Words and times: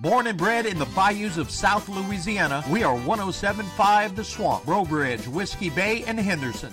Born 0.00 0.28
and 0.28 0.38
bred 0.38 0.64
in 0.64 0.78
the 0.78 0.86
bayous 0.94 1.38
of 1.38 1.50
South 1.50 1.88
Louisiana, 1.88 2.62
we 2.70 2.84
are 2.84 2.94
1075 2.94 4.14
The 4.14 4.22
Swamp, 4.22 4.64
Breaux 4.64 4.84
Bridge, 4.84 5.26
Whiskey 5.26 5.70
Bay, 5.70 6.04
and 6.06 6.20
Henderson. 6.20 6.72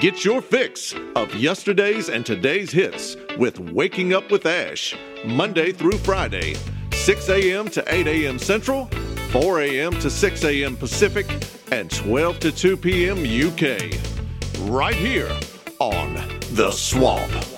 Get 0.00 0.24
your 0.24 0.42
fix 0.42 0.92
of 1.14 1.32
yesterday's 1.36 2.08
and 2.08 2.26
today's 2.26 2.72
hits 2.72 3.16
with 3.38 3.60
Waking 3.60 4.12
Up 4.12 4.28
with 4.32 4.44
Ash, 4.44 4.96
Monday 5.24 5.70
through 5.70 5.98
Friday, 5.98 6.56
6 6.92 7.28
a.m. 7.28 7.68
to 7.68 7.84
8 7.86 8.08
a.m. 8.08 8.40
Central, 8.40 8.86
4 9.30 9.60
a.m. 9.60 9.92
to 10.00 10.10
6 10.10 10.44
a.m. 10.44 10.76
Pacific, 10.76 11.26
and 11.70 11.92
12 11.92 12.40
to 12.40 12.50
2 12.50 12.76
p.m. 12.76 13.18
UK. 13.18 14.68
Right 14.68 14.96
here 14.96 15.30
on 15.78 16.14
The 16.54 16.72
Swamp. 16.72 17.53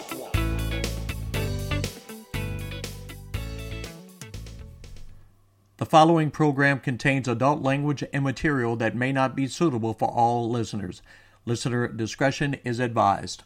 The 5.78 5.84
following 5.84 6.30
program 6.30 6.80
contains 6.80 7.28
adult 7.28 7.60
language 7.60 8.02
and 8.10 8.24
material 8.24 8.76
that 8.76 8.96
may 8.96 9.12
not 9.12 9.36
be 9.36 9.46
suitable 9.46 9.92
for 9.92 10.08
all 10.08 10.48
listeners. 10.48 11.02
Listener 11.44 11.88
discretion 11.88 12.54
is 12.64 12.80
advised. 12.80 13.42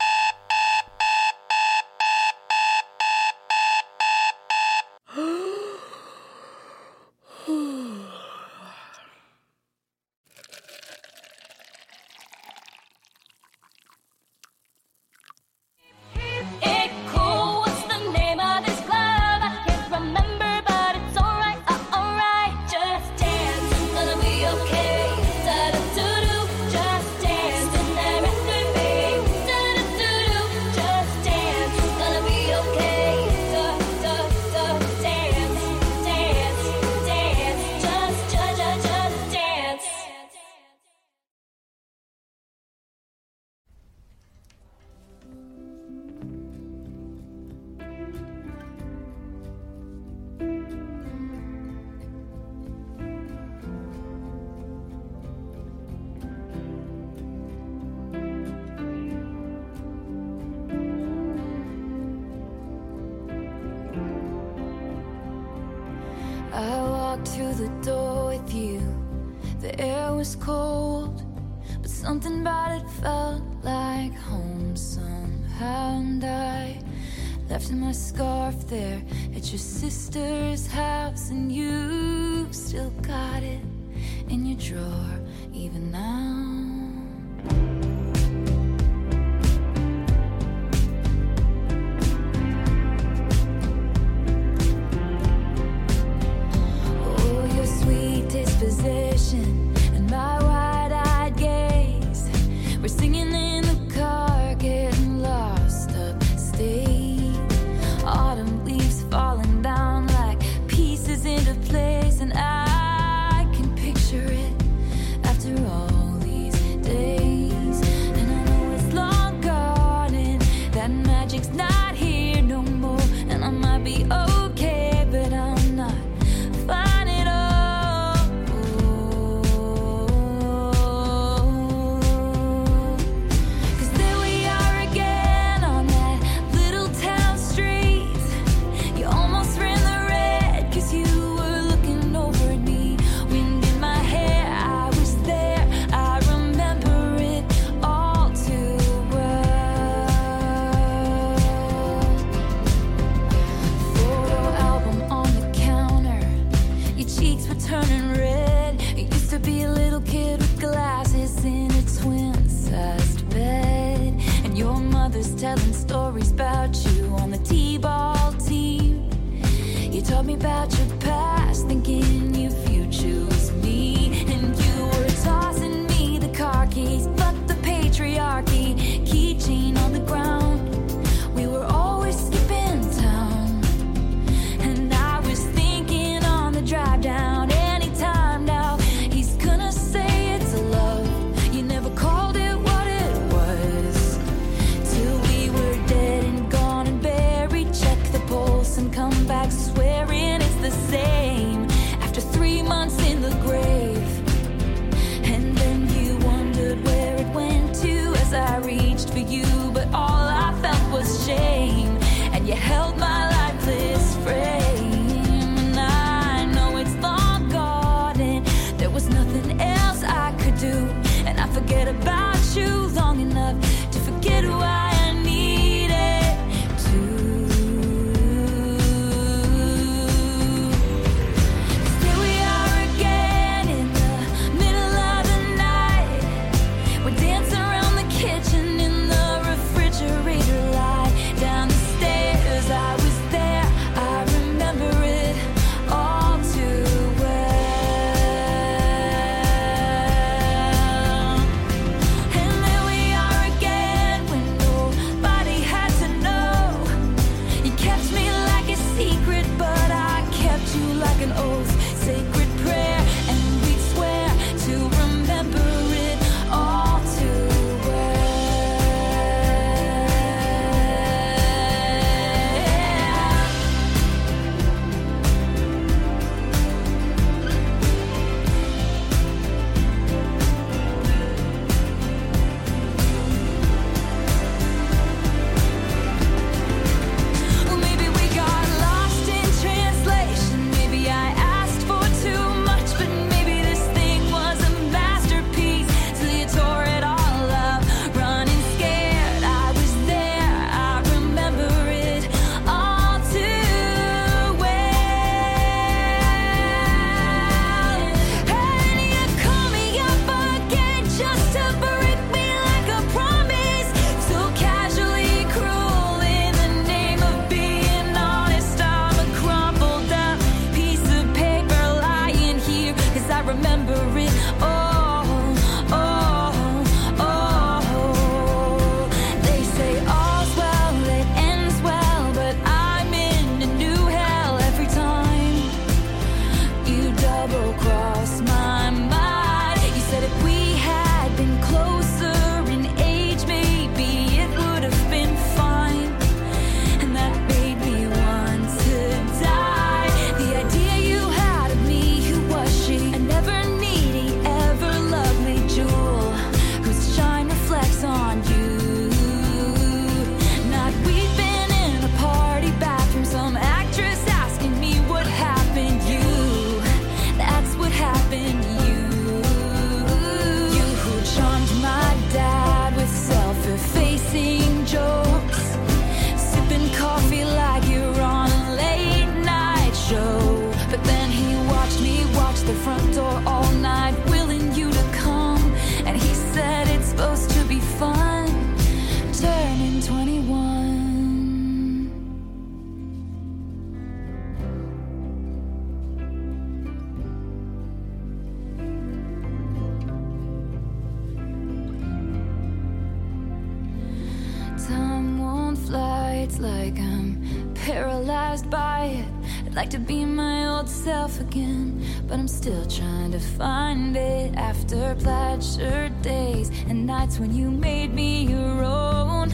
like 409.81 409.88
to 409.88 409.99
be 409.99 410.27
my 410.27 410.67
old 410.67 410.91
self 410.91 411.41
again, 411.41 412.05
but 412.29 412.38
I'm 412.38 412.49
still 412.49 412.85
trying 412.85 413.32
to 413.32 413.41
find 413.41 414.15
it 414.15 414.55
after 414.55 415.15
plaid 415.15 415.65
shirt 415.65 416.12
days 416.21 416.69
and 416.87 417.06
nights 417.06 417.38
when 417.38 417.50
you 417.55 417.71
made 417.71 418.12
me 418.12 418.44
your 418.44 418.85
own. 418.85 419.49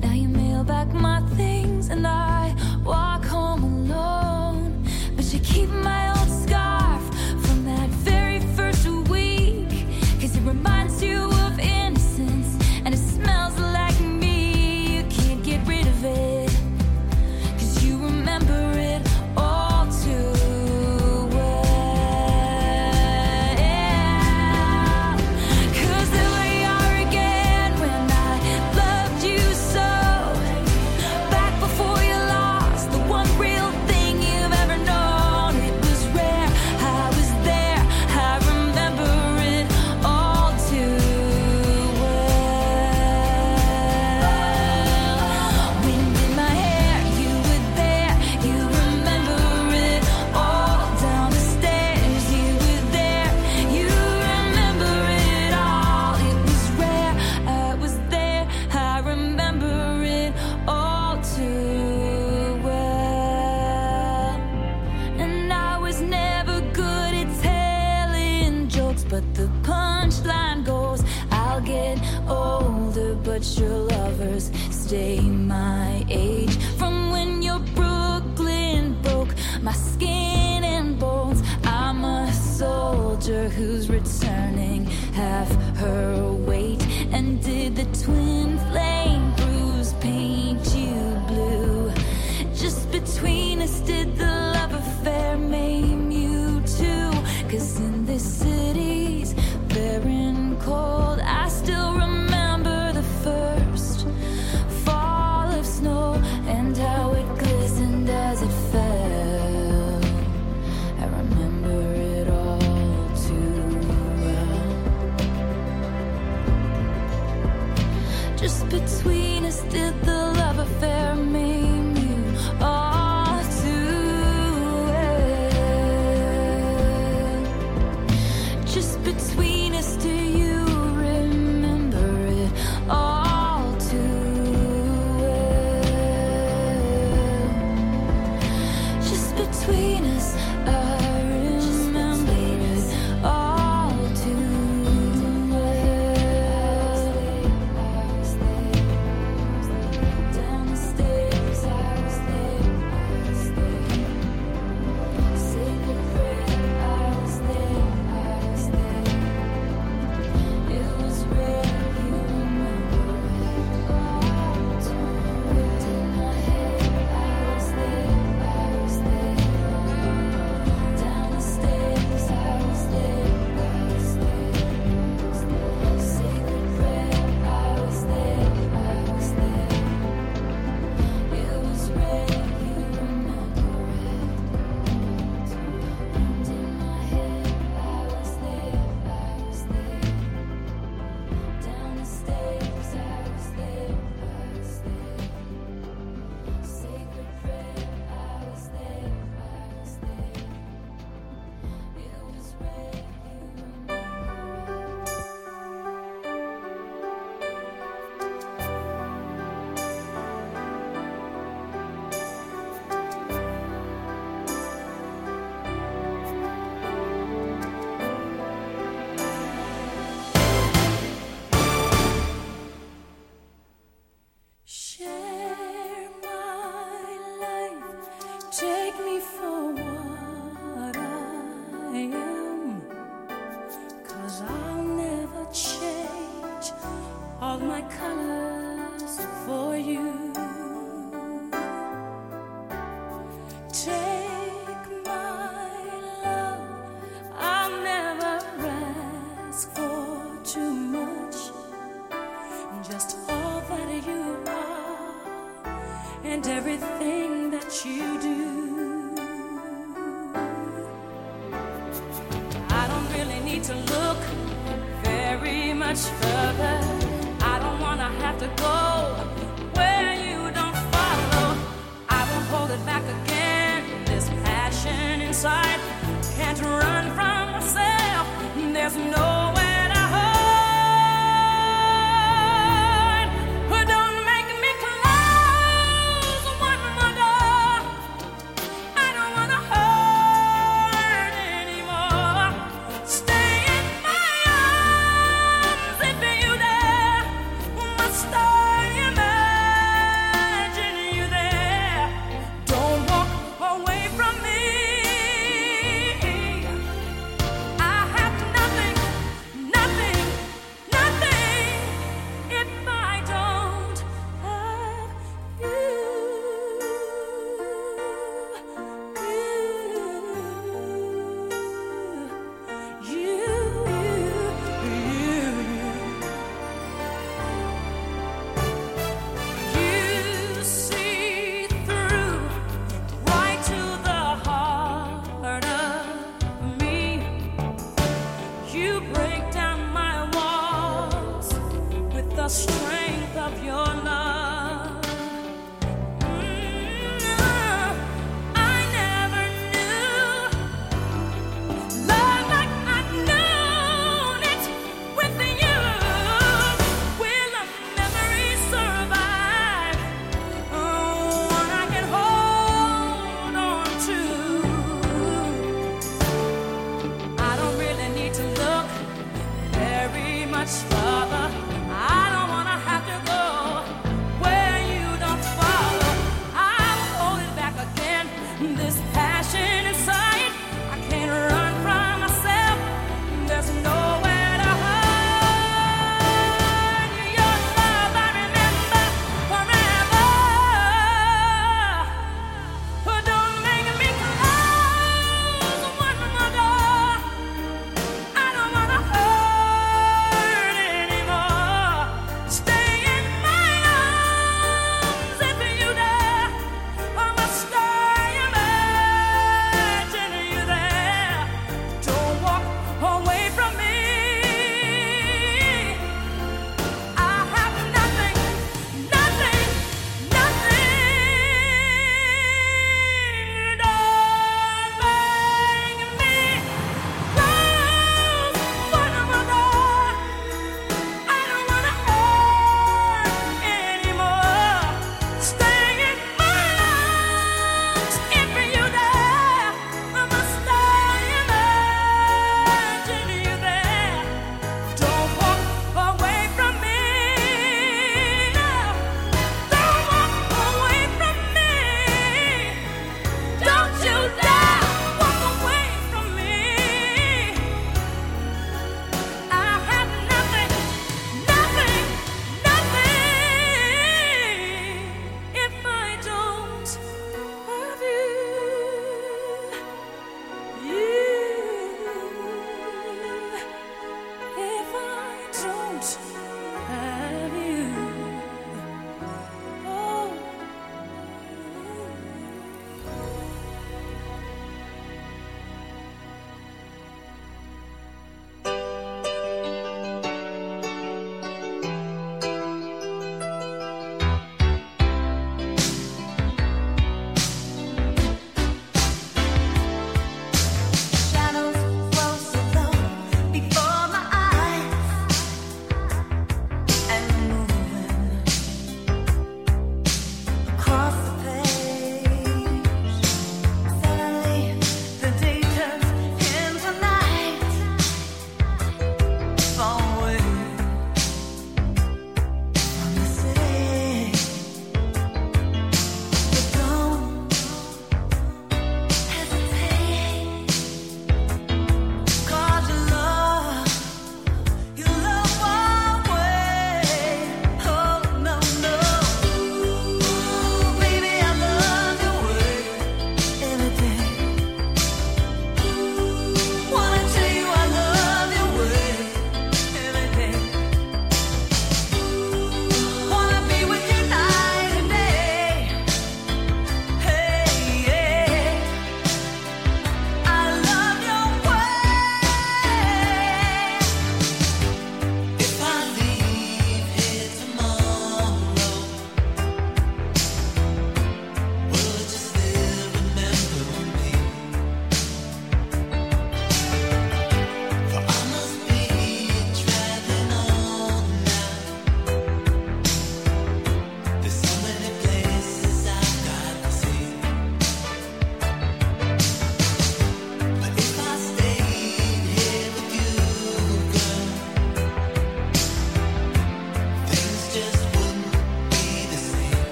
Now 0.00 0.12
you 0.12 0.28
mail 0.28 0.62
back 0.62 0.86
my 0.92 1.20
things 1.30 1.88
and 1.88 2.06
I 2.06 2.54
walk 2.84 3.24
home 3.24 3.64
alone, 3.64 4.86
but 5.16 5.24
you 5.34 5.40
keep 5.40 5.68
my 5.70 6.13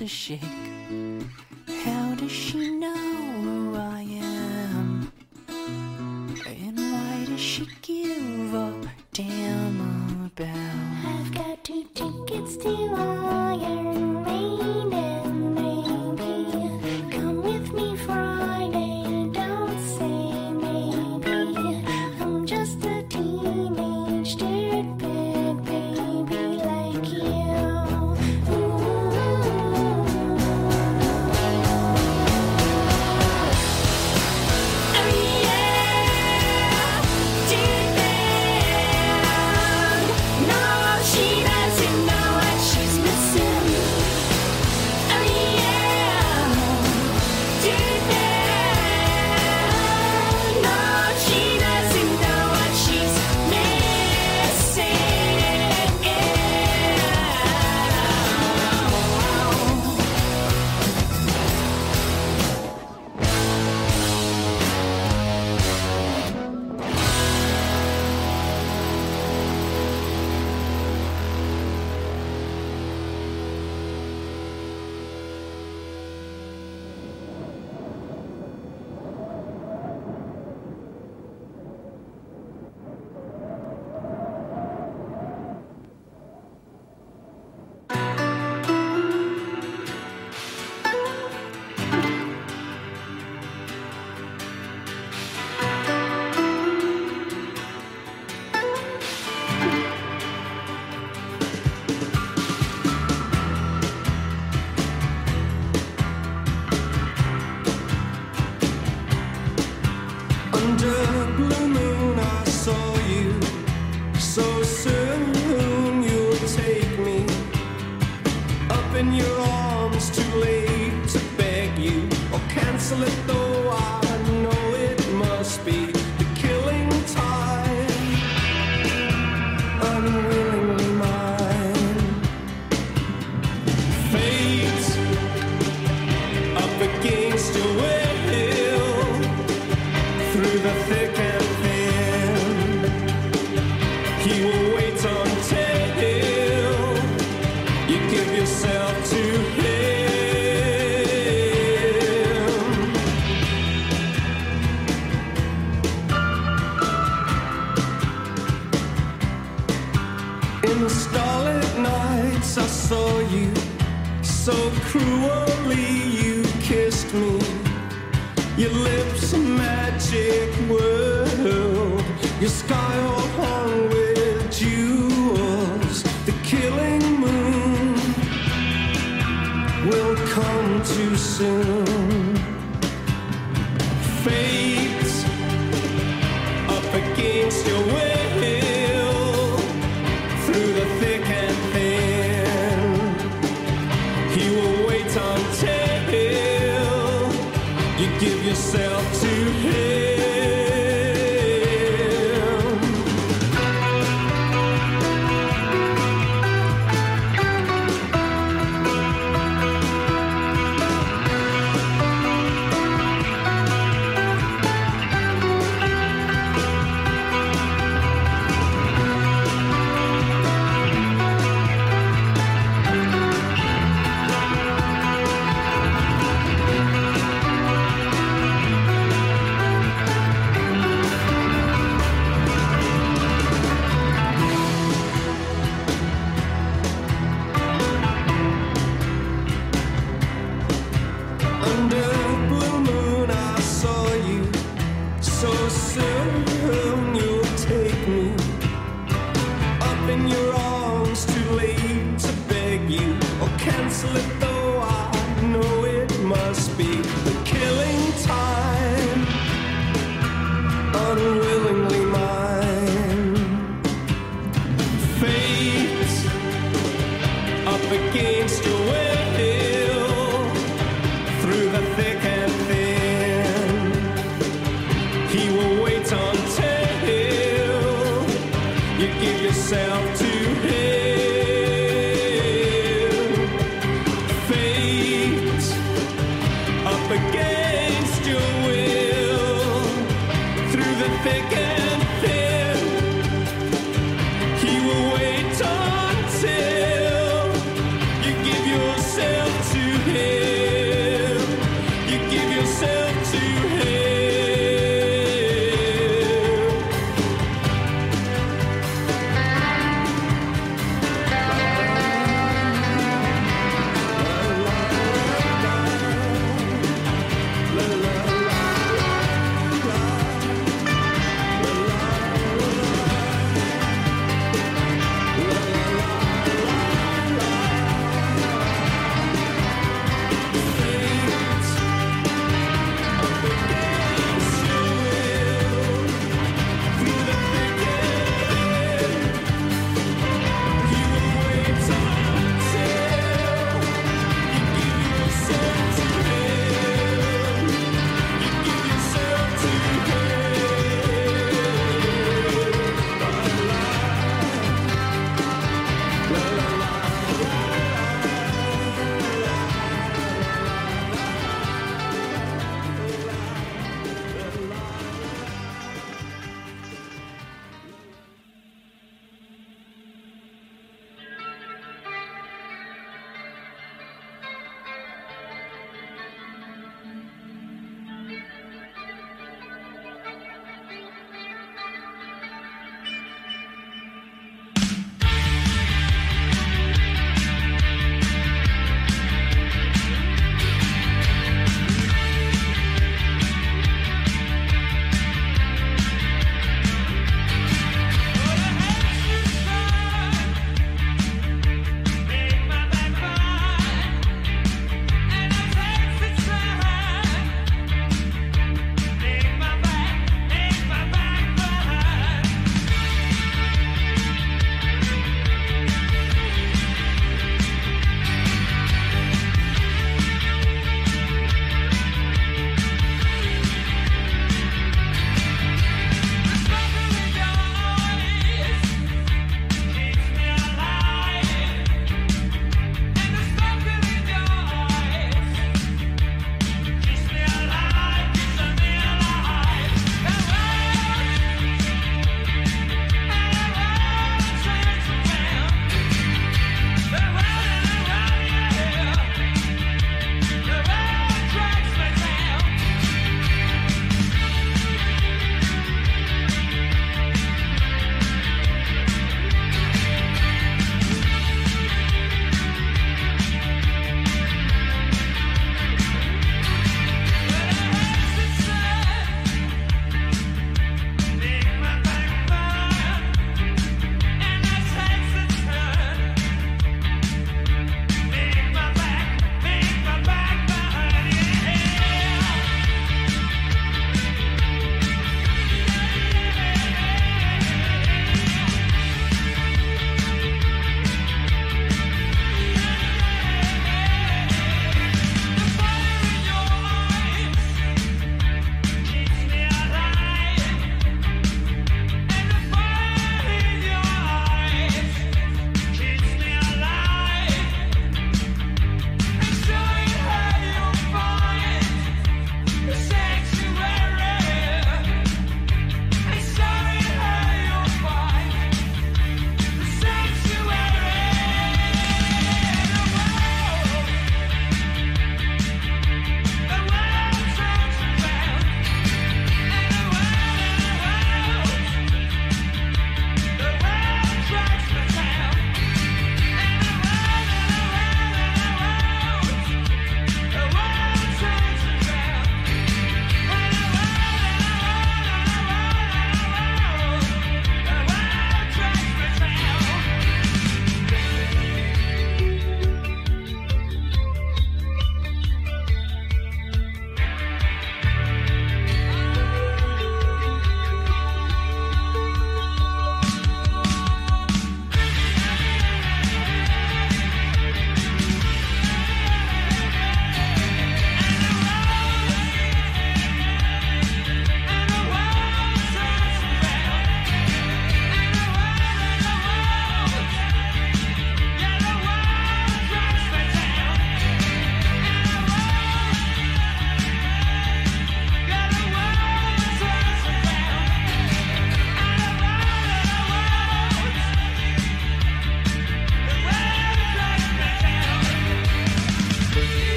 to 0.00 0.08
shake. 0.08 0.40
How 1.84 2.14
does 2.14 2.32
she 2.32 2.70
know 2.70 2.94
who 3.42 3.76
I 3.76 4.00
am? 4.00 5.12
And 6.46 6.78
why 6.78 7.26
does 7.28 7.38
she 7.38 7.68
give 7.82 8.54
a 8.54 8.72
damn 9.12 10.24
about? 10.24 11.04
I've 11.04 11.34
got 11.34 11.62
two 11.64 11.84
tickets 11.94 12.56
to 12.62 12.70
all 12.96 13.89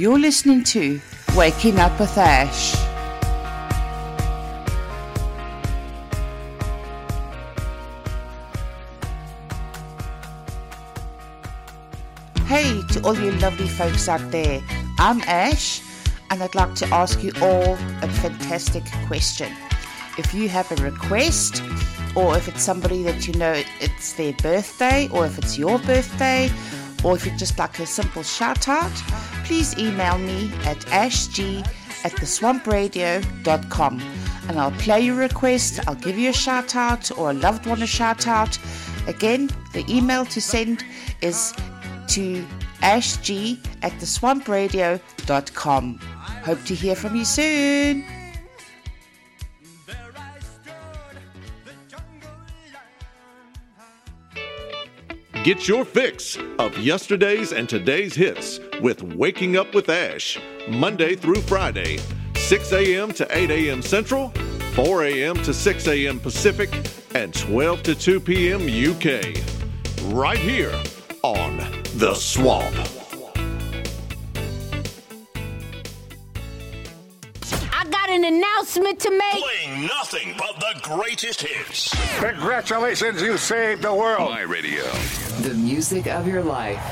You're 0.00 0.18
listening 0.18 0.64
to 0.64 0.98
Waking 1.36 1.78
Up 1.78 2.00
with 2.00 2.16
Ash. 2.16 2.72
Hey 12.46 12.80
to 12.92 13.02
all 13.04 13.14
you 13.14 13.30
lovely 13.32 13.68
folks 13.68 14.08
out 14.08 14.22
there. 14.30 14.62
I'm 14.98 15.20
Ash, 15.26 15.82
and 16.30 16.42
I'd 16.42 16.54
like 16.54 16.74
to 16.76 16.86
ask 16.86 17.22
you 17.22 17.32
all 17.42 17.74
a 17.74 18.08
fantastic 18.08 18.84
question. 19.06 19.52
If 20.16 20.32
you 20.32 20.48
have 20.48 20.72
a 20.72 20.82
request, 20.82 21.62
or 22.16 22.38
if 22.38 22.48
it's 22.48 22.62
somebody 22.62 23.02
that 23.02 23.28
you 23.28 23.34
know 23.34 23.62
it's 23.82 24.14
their 24.14 24.32
birthday, 24.32 25.10
or 25.12 25.26
if 25.26 25.36
it's 25.36 25.58
your 25.58 25.78
birthday, 25.80 26.50
or 27.04 27.16
if 27.16 27.26
you'd 27.26 27.36
just 27.36 27.58
like 27.58 27.78
a 27.80 27.84
simple 27.84 28.22
shout 28.22 28.66
out, 28.66 28.92
please 29.50 29.76
email 29.78 30.16
me 30.16 30.44
at 30.64 30.78
ashg 31.02 31.66
at 32.04 32.12
theswampradio.com 32.12 34.00
and 34.48 34.60
I'll 34.60 34.70
play 34.70 35.00
your 35.00 35.16
request, 35.16 35.80
I'll 35.88 35.96
give 35.96 36.16
you 36.16 36.30
a 36.30 36.32
shout 36.32 36.76
out 36.76 37.10
or 37.18 37.30
a 37.30 37.34
loved 37.34 37.66
one 37.66 37.82
a 37.82 37.86
shout 37.86 38.28
out. 38.28 38.56
Again, 39.08 39.50
the 39.72 39.84
email 39.88 40.24
to 40.26 40.40
send 40.40 40.84
is 41.20 41.52
to 42.10 42.46
ashg 42.82 43.58
at 43.82 43.90
theswampradio.com. 43.94 45.98
Hope 46.44 46.64
to 46.66 46.74
hear 46.76 46.94
from 46.94 47.16
you 47.16 47.24
soon. 47.24 48.19
Get 55.42 55.66
your 55.66 55.86
fix 55.86 56.36
of 56.58 56.76
yesterday's 56.76 57.54
and 57.54 57.66
today's 57.66 58.14
hits 58.14 58.60
with 58.82 59.02
Waking 59.02 59.56
Up 59.56 59.74
with 59.74 59.88
Ash, 59.88 60.38
Monday 60.68 61.16
through 61.16 61.40
Friday, 61.40 61.98
6 62.36 62.72
a.m. 62.72 63.10
to 63.12 63.26
8 63.34 63.50
a.m. 63.50 63.80
Central, 63.80 64.28
4 64.74 65.04
a.m. 65.04 65.36
to 65.36 65.54
6 65.54 65.88
a.m. 65.88 66.20
Pacific, 66.20 66.70
and 67.14 67.32
12 67.32 67.82
to 67.84 67.94
2 67.94 68.20
p.m. 68.20 68.66
UK. 68.66 69.34
Right 70.14 70.36
here 70.36 70.78
on 71.22 71.56
The 71.96 72.14
Swamp. 72.14 72.99
An 78.24 78.34
announcement 78.34 79.00
to 79.00 79.10
make. 79.10 79.42
Playing 79.42 79.86
nothing 79.86 80.34
but 80.36 80.58
the 80.60 80.80
greatest 80.82 81.42
hits. 81.42 81.94
Congratulations, 82.18 83.22
you 83.22 83.36
saved 83.38 83.82
the 83.82 83.94
world. 83.94 84.30
My 84.30 84.42
radio. 84.42 84.84
The 85.40 85.54
music 85.54 86.06
of 86.06 86.26
your 86.26 86.42
life. 86.42 86.82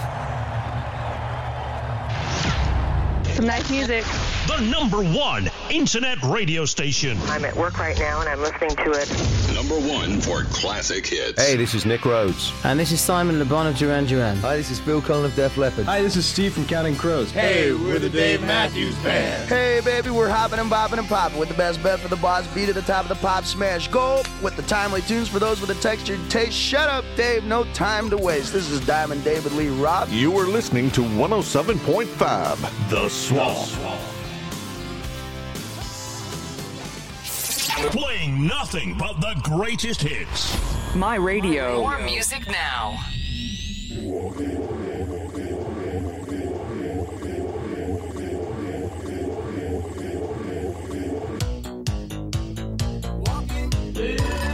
Some 3.34 3.46
nice 3.46 3.70
music. 3.70 4.04
The 4.46 4.60
number 4.70 5.02
one 5.02 5.50
internet 5.70 6.22
radio 6.22 6.64
station. 6.64 7.18
I'm 7.26 7.44
at 7.44 7.54
work 7.54 7.78
right 7.78 7.98
now 7.98 8.20
and 8.20 8.28
I'm 8.28 8.40
listening 8.40 8.76
to 8.76 8.90
it. 8.92 9.37
Number 9.58 9.80
one 9.80 10.20
for 10.20 10.44
classic 10.44 11.04
hits. 11.04 11.44
Hey, 11.44 11.56
this 11.56 11.74
is 11.74 11.84
Nick 11.84 12.04
Rhodes. 12.04 12.52
And 12.62 12.78
this 12.78 12.92
is 12.92 13.00
Simon 13.00 13.40
Le 13.40 13.44
Bon 13.44 13.66
of 13.66 13.76
Duran 13.76 14.06
Duran. 14.06 14.36
Hi, 14.36 14.56
this 14.56 14.70
is 14.70 14.78
Phil 14.78 15.02
Collen 15.02 15.24
of 15.24 15.34
Def 15.34 15.56
Leppard. 15.56 15.84
Hi, 15.86 16.00
this 16.00 16.14
is 16.14 16.24
Steve 16.24 16.52
from 16.52 16.64
Counting 16.64 16.94
Crows. 16.94 17.32
Hey, 17.32 17.72
we're 17.72 17.98
the 17.98 18.08
Dave 18.08 18.40
Matthews 18.40 18.94
Band. 18.98 19.48
Hey, 19.48 19.80
baby, 19.84 20.10
we're 20.10 20.28
hopping 20.28 20.60
and 20.60 20.70
bopping 20.70 20.98
and 20.98 21.08
popping 21.08 21.40
with 21.40 21.48
the 21.48 21.56
best 21.56 21.82
bet 21.82 21.98
for 21.98 22.06
the 22.06 22.14
boss 22.14 22.46
beat 22.54 22.68
at 22.68 22.76
the 22.76 22.82
top 22.82 23.02
of 23.02 23.08
the 23.08 23.16
pop 23.16 23.44
smash. 23.44 23.88
Go 23.88 24.22
with 24.44 24.54
the 24.54 24.62
timely 24.62 25.02
tunes 25.02 25.26
for 25.28 25.40
those 25.40 25.60
with 25.60 25.70
a 25.70 25.80
textured 25.82 26.20
taste. 26.30 26.52
Shut 26.52 26.88
up, 26.88 27.04
Dave. 27.16 27.42
No 27.42 27.64
time 27.72 28.08
to 28.10 28.16
waste. 28.16 28.52
This 28.52 28.70
is 28.70 28.80
Diamond 28.86 29.24
David 29.24 29.50
Lee 29.54 29.70
Roth. 29.70 30.08
You 30.12 30.38
are 30.38 30.46
listening 30.46 30.88
to 30.92 31.00
107.5 31.00 32.90
The 32.90 33.08
Swamp. 33.08 34.07
Playing 37.86 38.46
nothing 38.46 38.96
but 38.98 39.20
the 39.20 39.40
greatest 39.42 40.02
hits. 40.02 40.94
My 40.94 41.14
radio. 41.16 41.80
More 41.80 41.98
music 42.00 42.46
now. 42.48 42.98
Living 53.98 54.47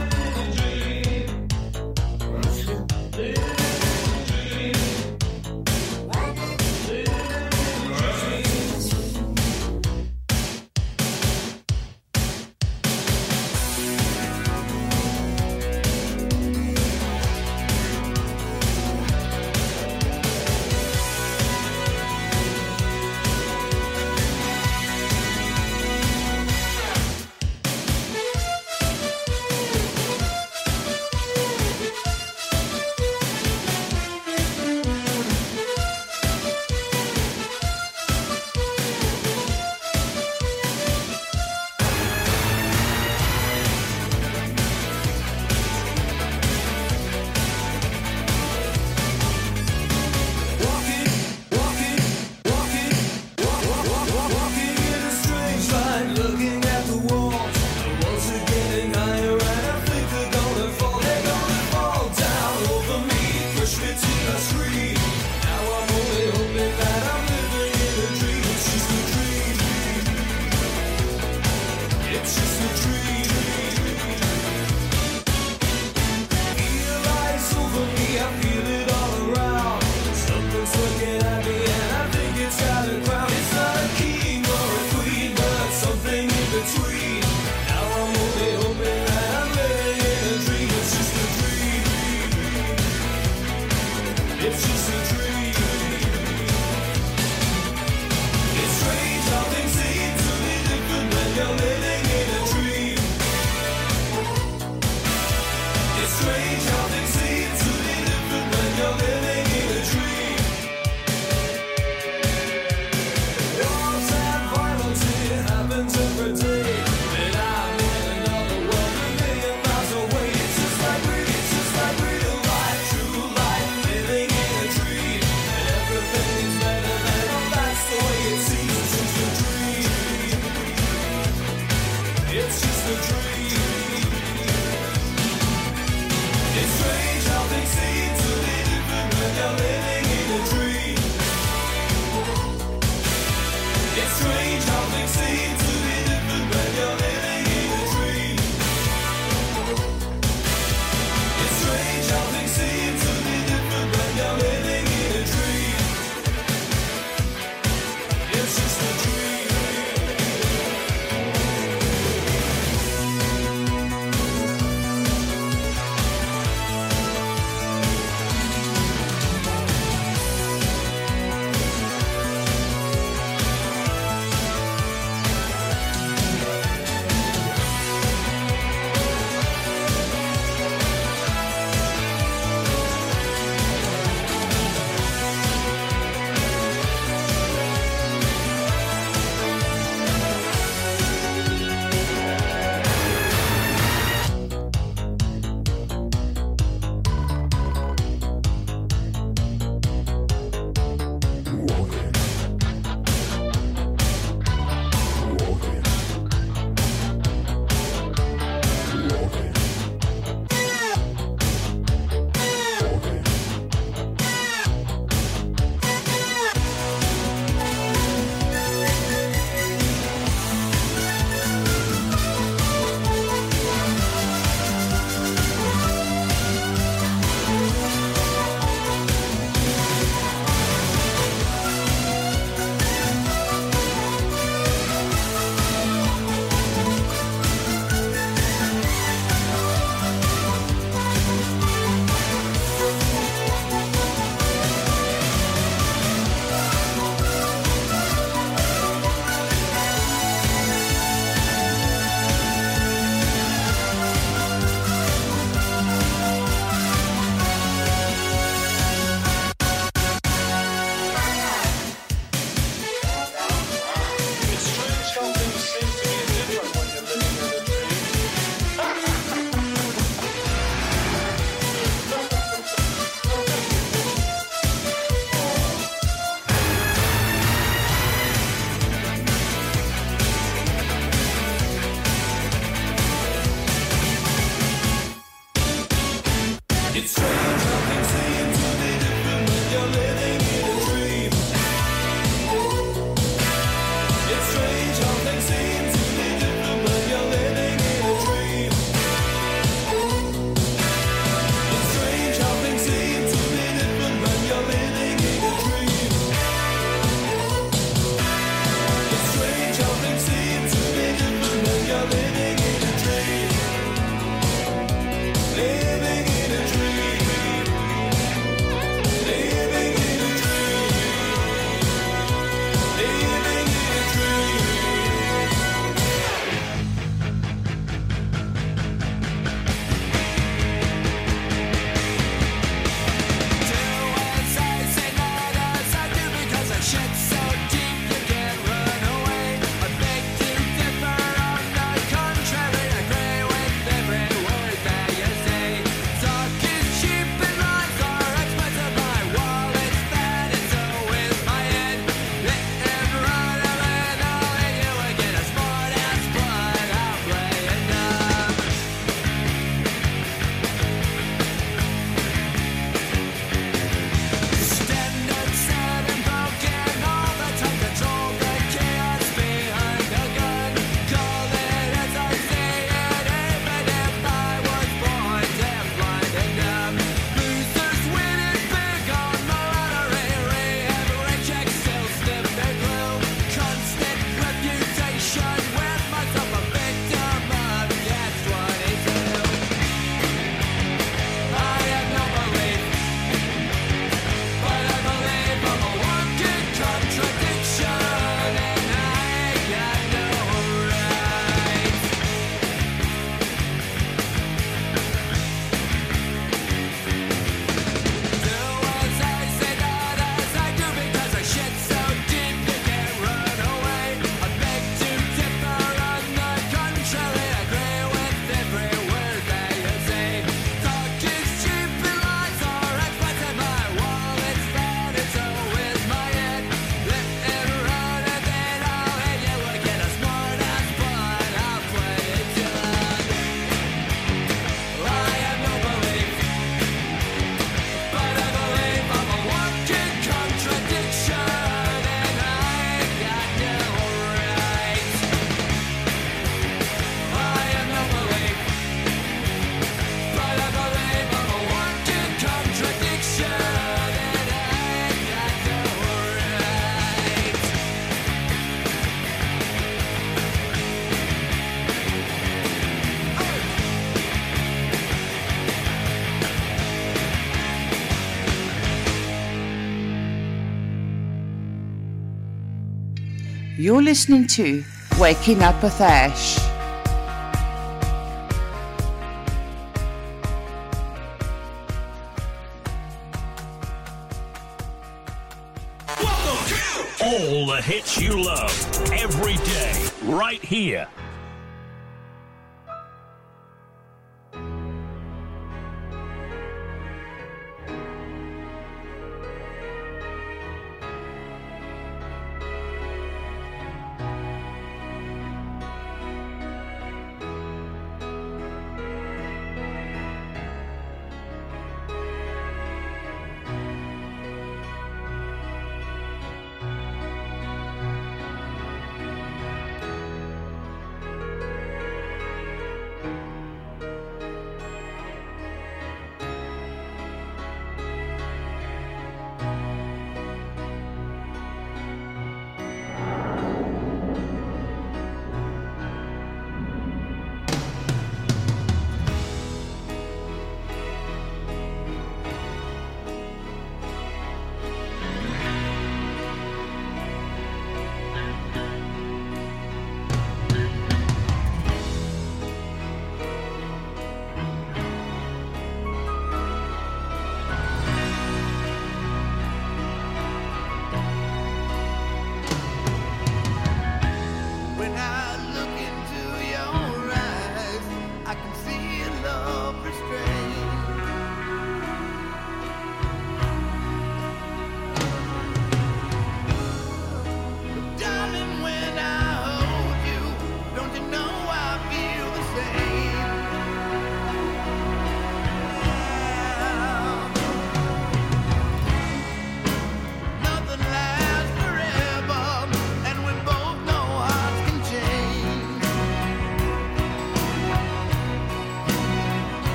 You're 473.95 474.03
listening 474.03 474.45
to 474.47 474.83
Waking 475.17 475.63
Up 475.63 475.81
with 475.81 476.01
Ash. 476.01 476.64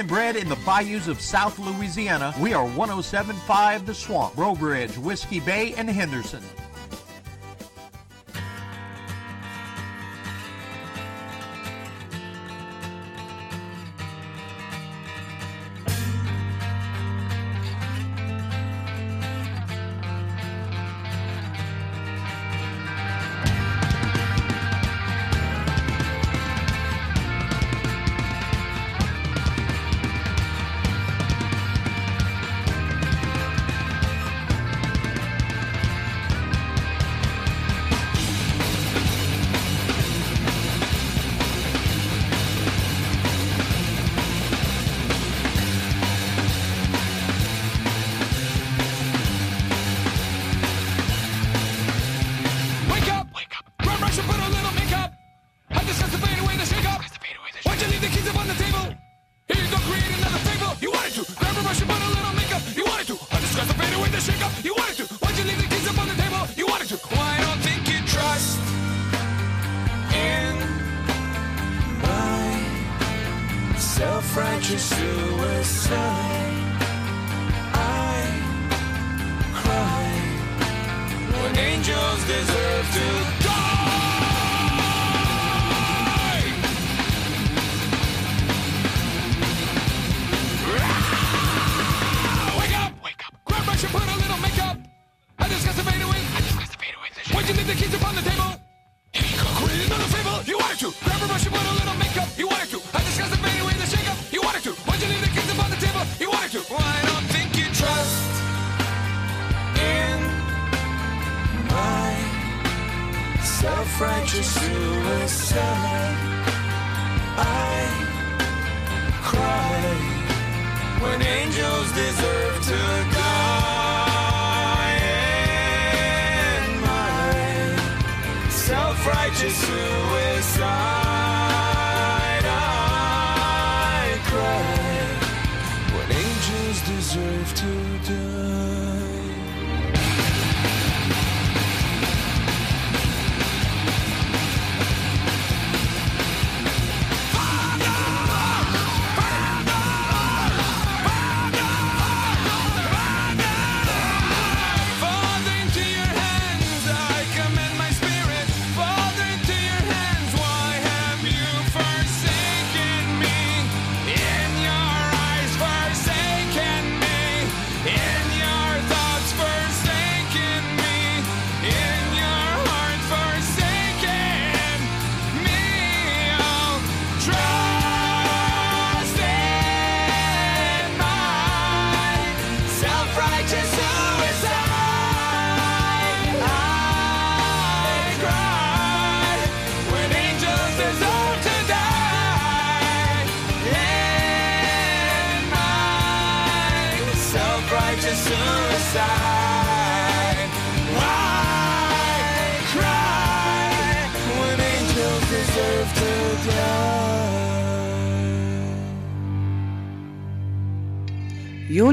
and 0.00 0.08
bred 0.08 0.34
in 0.34 0.48
the 0.48 0.56
bayous 0.64 1.08
of 1.08 1.20
South 1.20 1.58
Louisiana, 1.58 2.34
we 2.40 2.54
are 2.54 2.64
1075 2.64 3.84
The 3.84 3.92
Swamp, 3.92 4.34
Breaux 4.34 4.54
Bridge, 4.54 4.96
Whiskey 4.96 5.40
Bay, 5.40 5.74
and 5.76 5.90
Henderson. 5.90 6.42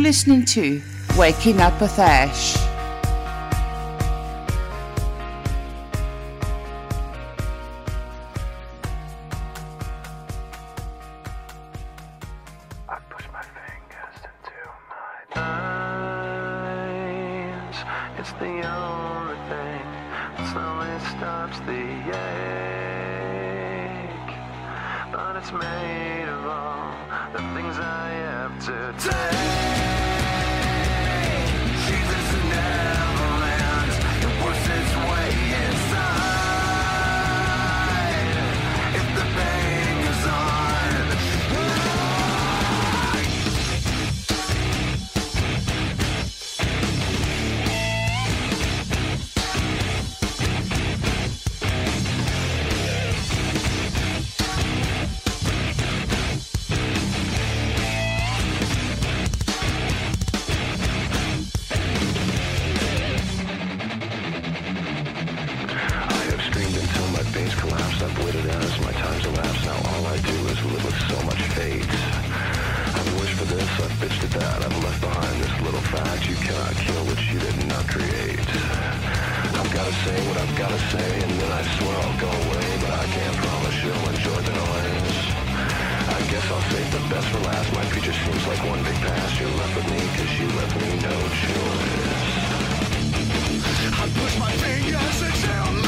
listening 0.08 0.46
to 0.46 0.82
Waking 1.18 1.60
Up 1.60 1.82
with 1.82 2.00
Ash. 2.00 2.67
bitch 73.98 74.20
to 74.22 74.28
that. 74.38 74.62
I've 74.62 74.78
left 74.84 75.02
behind 75.02 75.36
this 75.42 75.54
little 75.66 75.82
fact. 75.90 76.30
You 76.30 76.36
cannot 76.38 76.74
kill 76.78 77.02
what 77.10 77.18
you 77.26 77.40
did 77.42 77.58
not 77.66 77.86
create. 77.90 78.38
I've 79.58 79.74
gotta 79.74 79.96
say 80.06 80.18
what 80.30 80.38
I've 80.38 80.56
gotta 80.56 80.78
say, 80.94 81.10
and 81.26 81.34
then 81.42 81.52
I 81.52 81.62
swear 81.78 81.98
I'll 82.06 82.20
go 82.22 82.30
away, 82.30 82.68
but 82.86 82.94
I 82.94 83.06
can't 83.10 83.38
promise 83.42 83.78
you'll 83.82 84.08
enjoy 84.14 84.40
the 84.46 84.54
noise. 84.54 85.18
I 86.14 86.20
guess 86.30 86.46
I'll 86.46 86.68
save 86.70 86.90
the 86.94 87.02
best 87.10 87.28
for 87.34 87.42
last. 87.50 87.74
My 87.74 87.86
future 87.90 88.14
seems 88.14 88.44
like 88.46 88.62
one 88.70 88.82
big 88.86 88.98
past. 89.02 89.34
You're 89.42 89.58
left 89.58 89.74
with 89.74 89.90
me 89.90 90.00
cause 90.14 90.34
you 90.38 90.48
left 90.62 90.74
me 90.78 90.90
no 91.02 91.16
choice. 91.42 92.38
I 93.98 94.06
push 94.14 94.36
my 94.38 94.52
fingers 94.62 95.18
and 95.26 95.87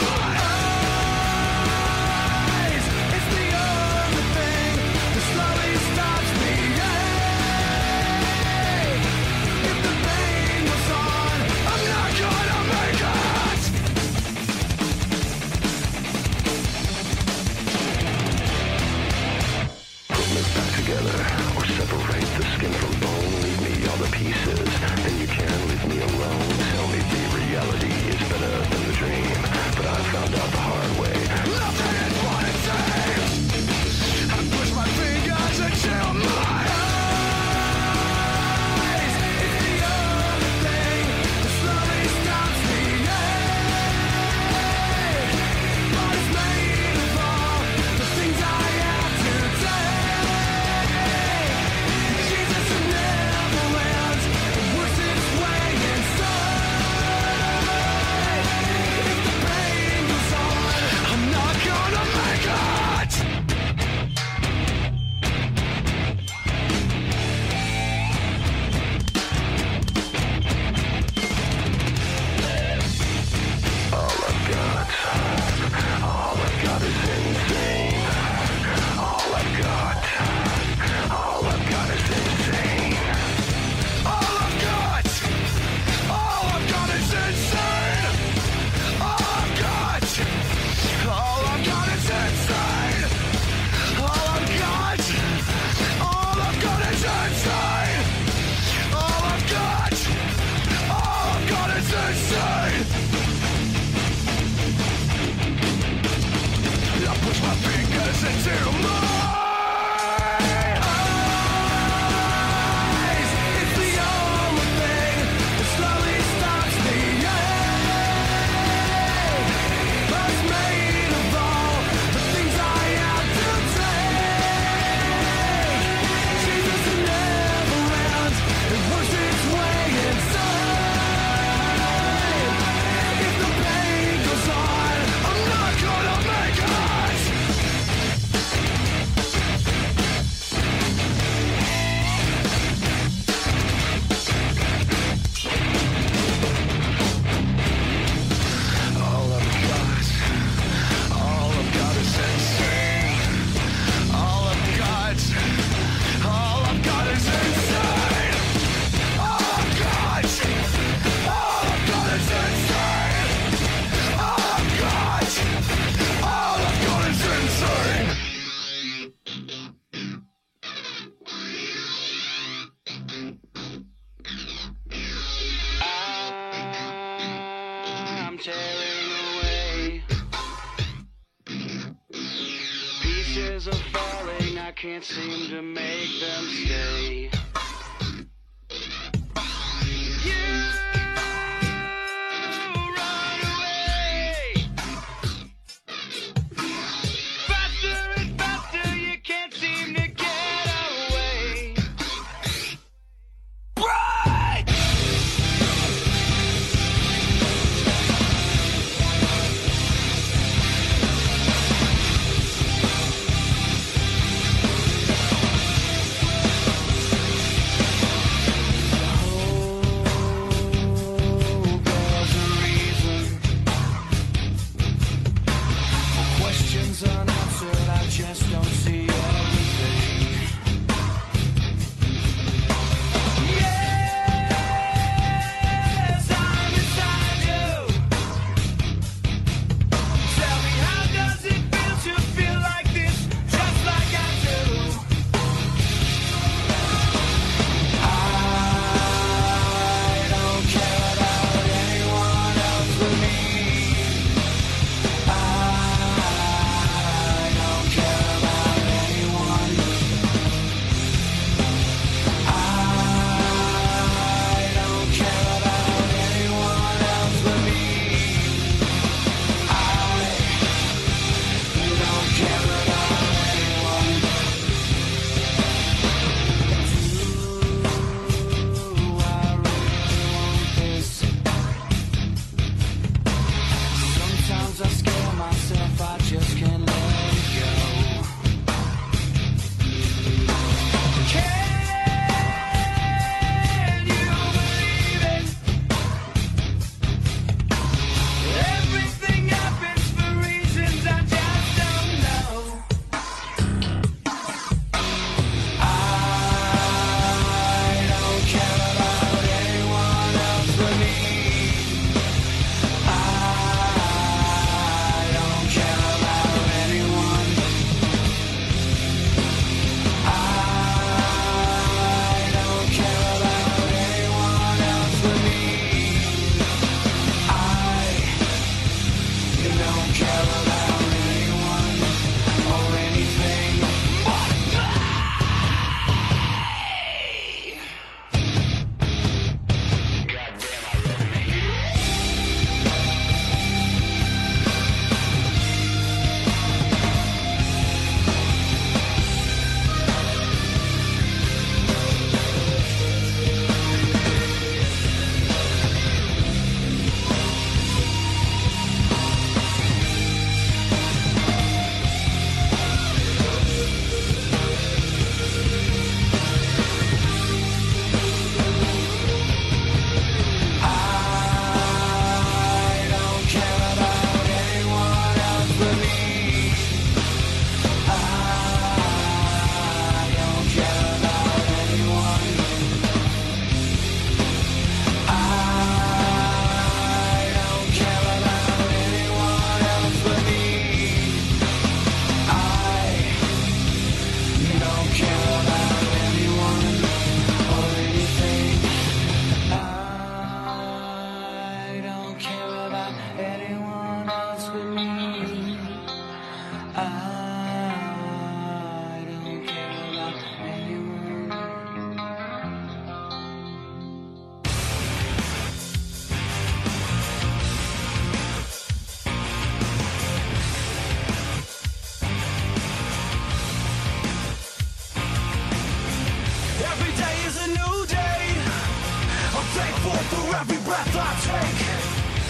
every 430.59 430.77
breath 430.83 431.15
I 431.15 431.31
take. 431.47 431.79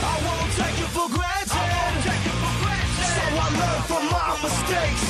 I 0.02 0.16
won't 0.26 0.52
take 0.58 0.78
it 0.82 0.90
for 0.96 1.08
granted. 1.14 1.54
I 1.54 2.10
so 3.14 3.24
I 3.38 3.48
learn 3.60 3.82
from 3.90 4.04
my 4.10 4.30
mistakes. 4.42 5.04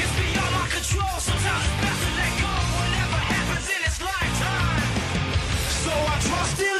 It's 0.00 0.12
beyond 0.18 0.52
my 0.58 0.66
control. 0.74 1.14
Sometimes 1.22 1.64
it's 1.68 1.78
best 1.82 2.00
to 2.04 2.10
let 2.18 2.32
go. 2.42 2.52
Whatever 2.78 3.20
happens 3.30 3.66
in 3.74 3.80
its 3.88 4.00
lifetime. 4.02 4.90
So 5.84 5.92
I 5.92 6.16
trust 6.26 6.60
in. 6.60 6.73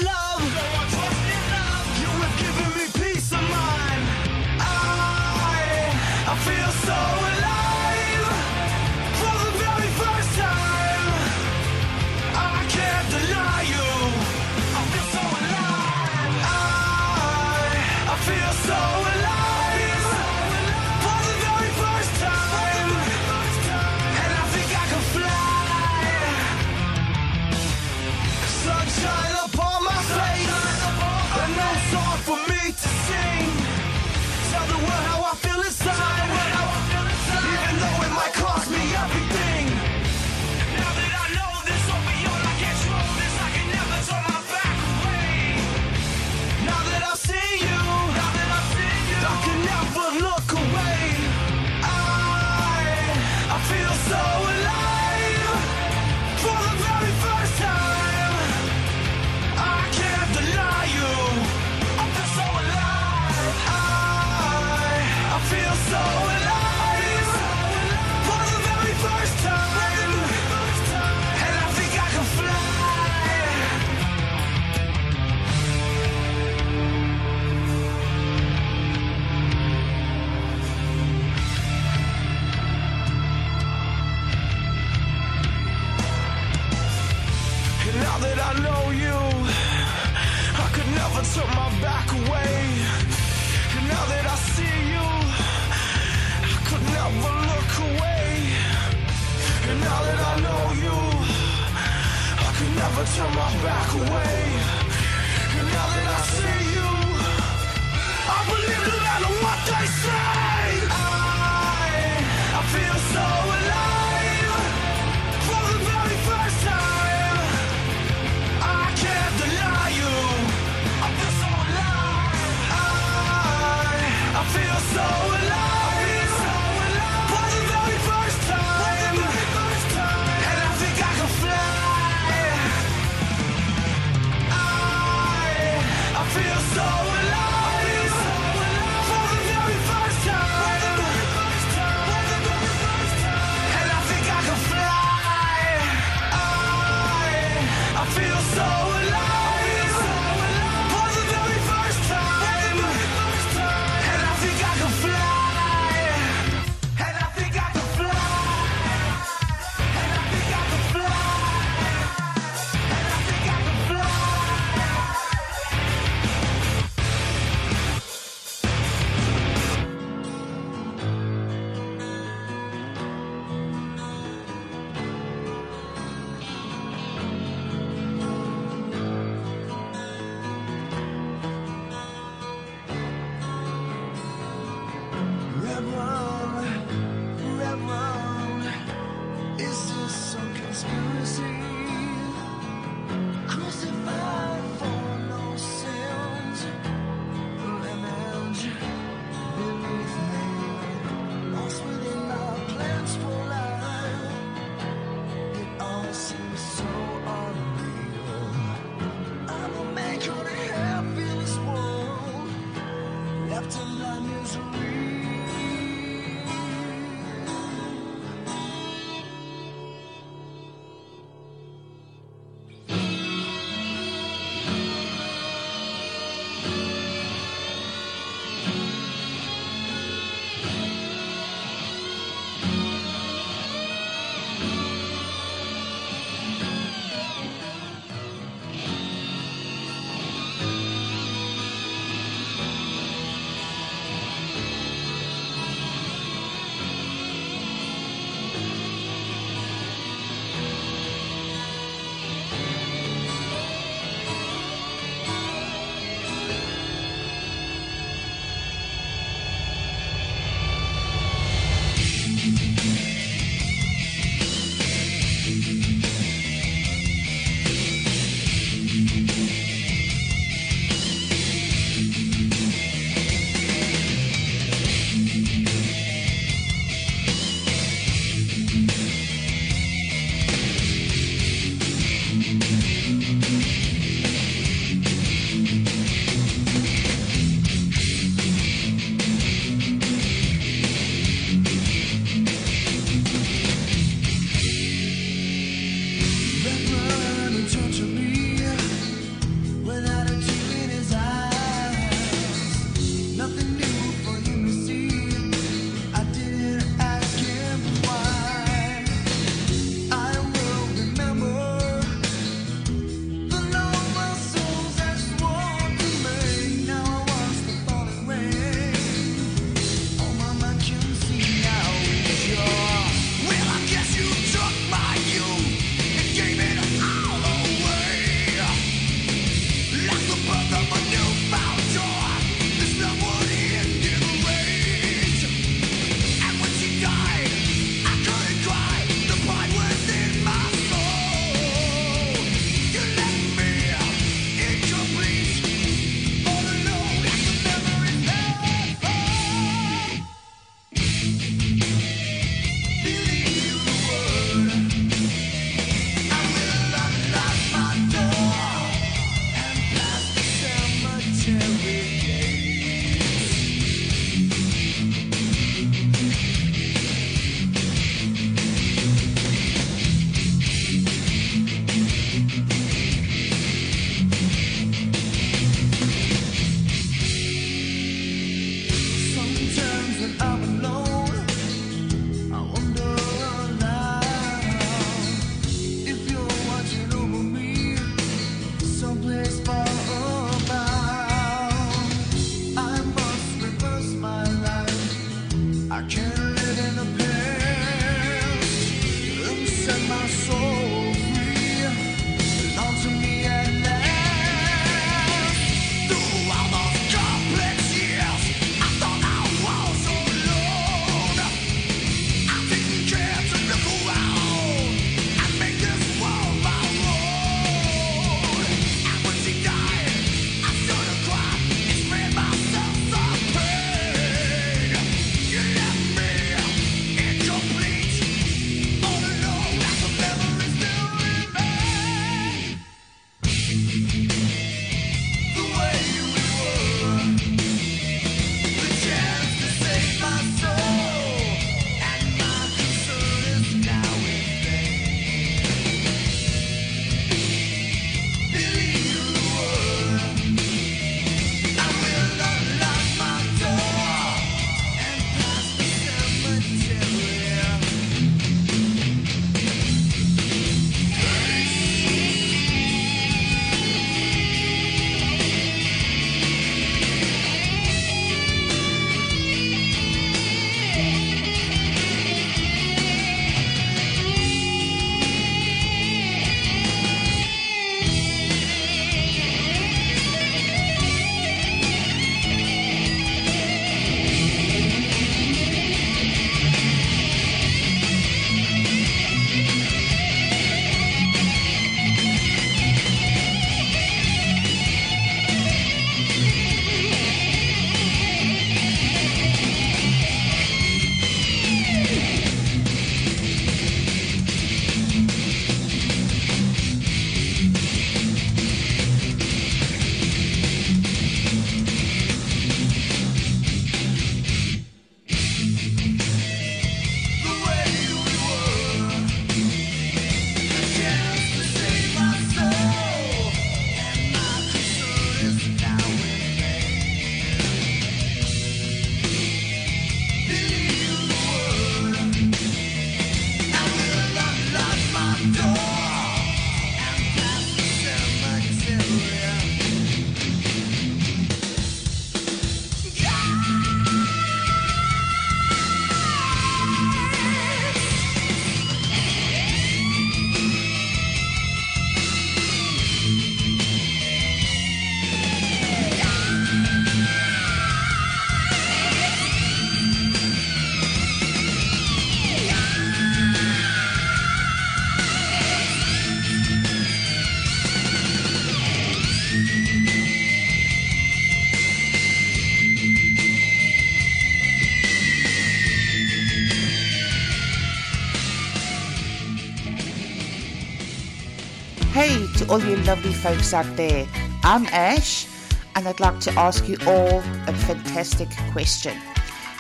All 582.75 582.85
you 582.87 582.97
lovely 583.05 583.33
folks 583.33 583.73
out 583.73 583.87
there. 583.95 584.27
I'm 584.65 584.87
Ash, 584.87 585.47
and 585.95 586.09
I'd 586.09 586.19
like 586.19 586.41
to 586.41 586.51
ask 586.59 586.89
you 586.89 586.97
all 587.07 587.39
a 587.69 587.73
fantastic 587.73 588.49
question. 588.73 589.17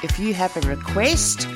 If 0.04 0.16
you 0.20 0.32
have 0.34 0.56
a 0.56 0.60
request, 0.60 1.48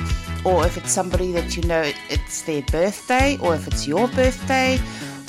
or 0.44 0.66
if 0.66 0.76
it's 0.76 0.90
somebody 0.90 1.30
that 1.30 1.56
you 1.56 1.62
know 1.62 1.92
it's 2.10 2.42
their 2.42 2.62
birthday, 2.62 3.38
or 3.40 3.54
if 3.54 3.68
it's 3.68 3.86
your 3.86 4.08
birthday, 4.08 4.80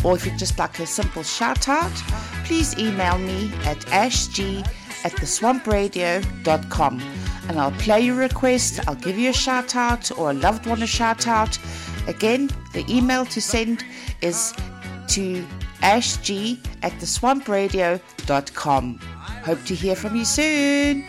or 0.04 0.16
if 0.16 0.26
you'd 0.26 0.40
just 0.40 0.58
like 0.58 0.80
a 0.80 0.88
simple 0.88 1.22
shout 1.22 1.70
out, 1.70 1.94
please 2.44 2.76
email 2.80 3.20
me 3.20 3.52
at 3.66 3.78
ashg 3.92 4.66
at 5.06 5.12
theswampradio.com 5.12 7.02
and 7.50 7.60
I'll 7.60 7.72
play 7.74 8.02
your 8.02 8.16
request, 8.16 8.80
I'll 8.88 8.96
give 8.96 9.20
you 9.20 9.30
a 9.30 9.34
shout 9.34 9.76
out 9.76 10.10
or 10.18 10.32
a 10.32 10.34
loved 10.34 10.66
one 10.66 10.82
a 10.82 10.88
shout 10.88 11.28
out. 11.28 11.60
Again, 12.08 12.50
the 12.74 12.84
email 12.90 13.26
to 13.28 13.40
send 13.40 13.86
is 14.22 14.56
to 15.10 15.46
ashg 15.90 16.58
at 16.84 16.92
theswampradio.com. 16.94 19.00
Hope 19.44 19.64
to 19.66 19.76
hear 19.76 19.96
from 19.96 20.16
you 20.16 20.26
soon. 20.26 21.04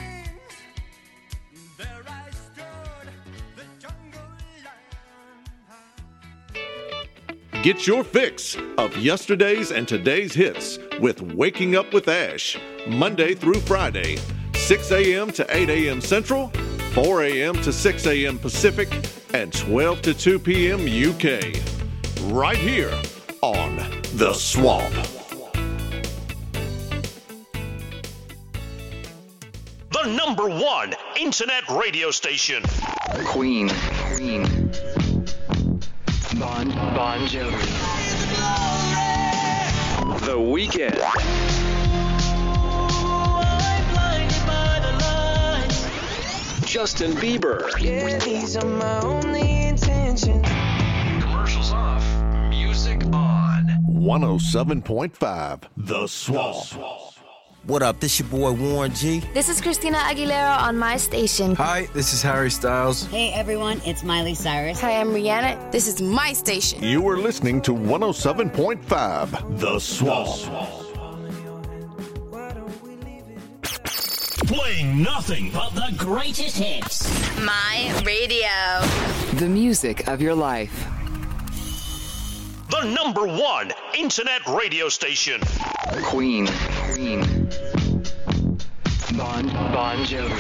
Get 7.63 7.87
your 7.87 8.05
fix 8.05 8.57
of 8.79 8.97
yesterday's 8.97 9.71
and 9.71 9.87
today's 9.87 10.33
hits 10.33 10.79
with 10.99 11.21
Waking 11.21 11.77
Up 11.77 11.93
with 11.93 12.09
Ash, 12.09 12.59
Monday 12.89 13.35
through 13.35 13.61
Friday, 13.61 14.17
6 14.55 14.91
a.m. 14.93 15.31
to 15.33 15.45
8 15.55 15.69
a.m. 15.69 16.01
Central, 16.01 16.49
4 16.95 17.25
a.m. 17.25 17.55
to 17.57 17.71
6 17.71 18.07
a.m. 18.07 18.39
Pacific, 18.39 18.91
and 19.35 19.53
12 19.53 20.01
to 20.01 20.15
2 20.15 20.39
p.m. 20.39 20.81
UK. 20.81 21.55
Right 22.33 22.57
here 22.57 22.99
on 23.43 24.00
The 24.21 24.35
Swamp. 24.35 24.93
The 29.93 30.15
number 30.15 30.47
one 30.47 30.93
internet 31.19 31.67
radio 31.71 32.11
station. 32.11 32.63
Queen. 33.25 33.71
Queen. 34.13 34.45
Bon 36.39 36.69
Bon 36.69 37.21
Jovi. 37.27 37.65
The 40.27 40.37
Weeknd. 40.37 41.01
Justin 46.67 47.13
Bieber. 47.13 47.71
Yeah, 47.81 48.19
these 48.19 48.59
are 48.59 48.67
my 48.67 49.01
only 49.01 49.69
intentions. 49.69 50.47
Commercials 51.23 51.73
off. 51.73 52.05
Music 52.51 53.03
on. 53.15 53.30
107.5 54.01 55.65
The 55.77 56.07
Swamp. 56.07 56.65
What 57.65 57.83
up? 57.83 58.01
This 58.01 58.19
your 58.19 58.29
boy 58.29 58.53
Warren 58.53 58.95
G. 58.95 59.21
This 59.35 59.51
is 59.51 59.61
Christina 59.61 59.99
Aguilera 59.99 60.59
on 60.63 60.79
my 60.79 60.97
station. 60.97 61.55
Hi, 61.57 61.87
this 61.93 62.15
is 62.15 62.23
Harry 62.23 62.51
Styles. 62.51 63.05
Hey 63.09 63.31
everyone, 63.35 63.83
it's 63.85 64.03
Miley 64.03 64.35
Cyrus. 64.35 64.81
Hi, 64.81 64.99
I'm 64.99 65.09
Rihanna. 65.09 65.71
This 65.71 65.87
is 65.87 66.01
my 66.01 66.33
station. 66.33 66.83
You 66.83 67.07
are 67.09 67.19
listening 67.19 67.61
to 67.61 67.75
107.5 67.75 69.59
The 69.61 69.79
Swamp. 69.79 70.87
Playing 74.47 75.03
nothing 75.03 75.51
but 75.53 75.75
the 75.75 75.95
greatest 75.99 76.57
hits. 76.57 77.07
My 77.45 78.03
radio. 78.07 78.49
The 79.39 79.49
music 79.49 80.09
of 80.09 80.23
your 80.23 80.35
life. 80.35 80.89
The 82.71 82.85
number 82.85 83.27
one 83.27 83.73
internet 83.99 84.47
radio 84.47 84.89
station. 84.89 85.41
Queen. 86.05 86.47
Queen. 86.93 87.21
Bon 89.17 89.47
Bon 89.73 89.97
Jovi. 90.05 90.39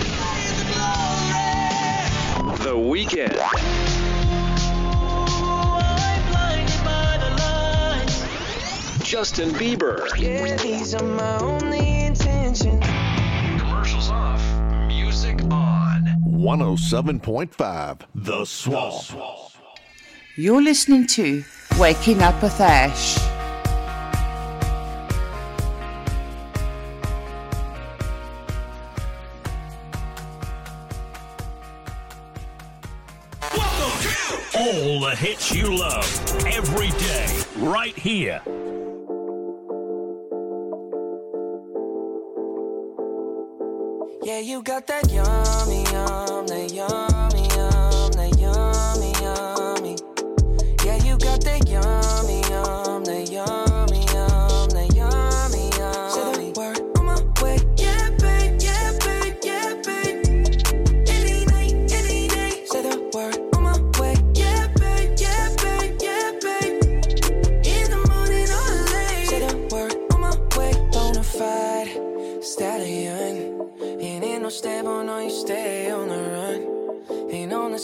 The 2.63 2.77
Weeknd. 2.77 3.35
Justin 9.03 9.51
Bieber. 9.51 10.07
Yeah, 10.17 10.57
these 10.57 10.95
are 10.95 11.05
my 11.05 11.39
only 11.39 12.05
intentions. 12.05 12.85
Commercials 13.59 14.09
off. 14.09 14.41
Music 14.87 15.43
on. 15.51 16.05
107.5 16.25 18.01
The 18.15 18.45
Swamp. 18.45 19.53
You're 20.37 20.63
listening 20.63 21.09
to 21.09 21.43
Waking 21.79 22.23
Up 22.23 22.43
with 22.43 22.61
Ash. 22.61 23.17
Welcome 33.57 33.95
to 34.03 34.59
All 34.59 35.01
the 35.01 35.17
hits 35.17 35.55
you 35.55 35.75
love 35.77 36.07
every 36.47 36.91
day, 36.91 37.43
right 37.57 37.97
here. 37.97 38.43
Yeah, 44.23 44.41
you 44.41 44.63
got 44.63 44.87
that 44.87 45.11
yummy, 45.11 45.85
yum, 45.85 46.47
that 46.47 46.73
yummy, 46.73 46.77
yum, 46.77 47.10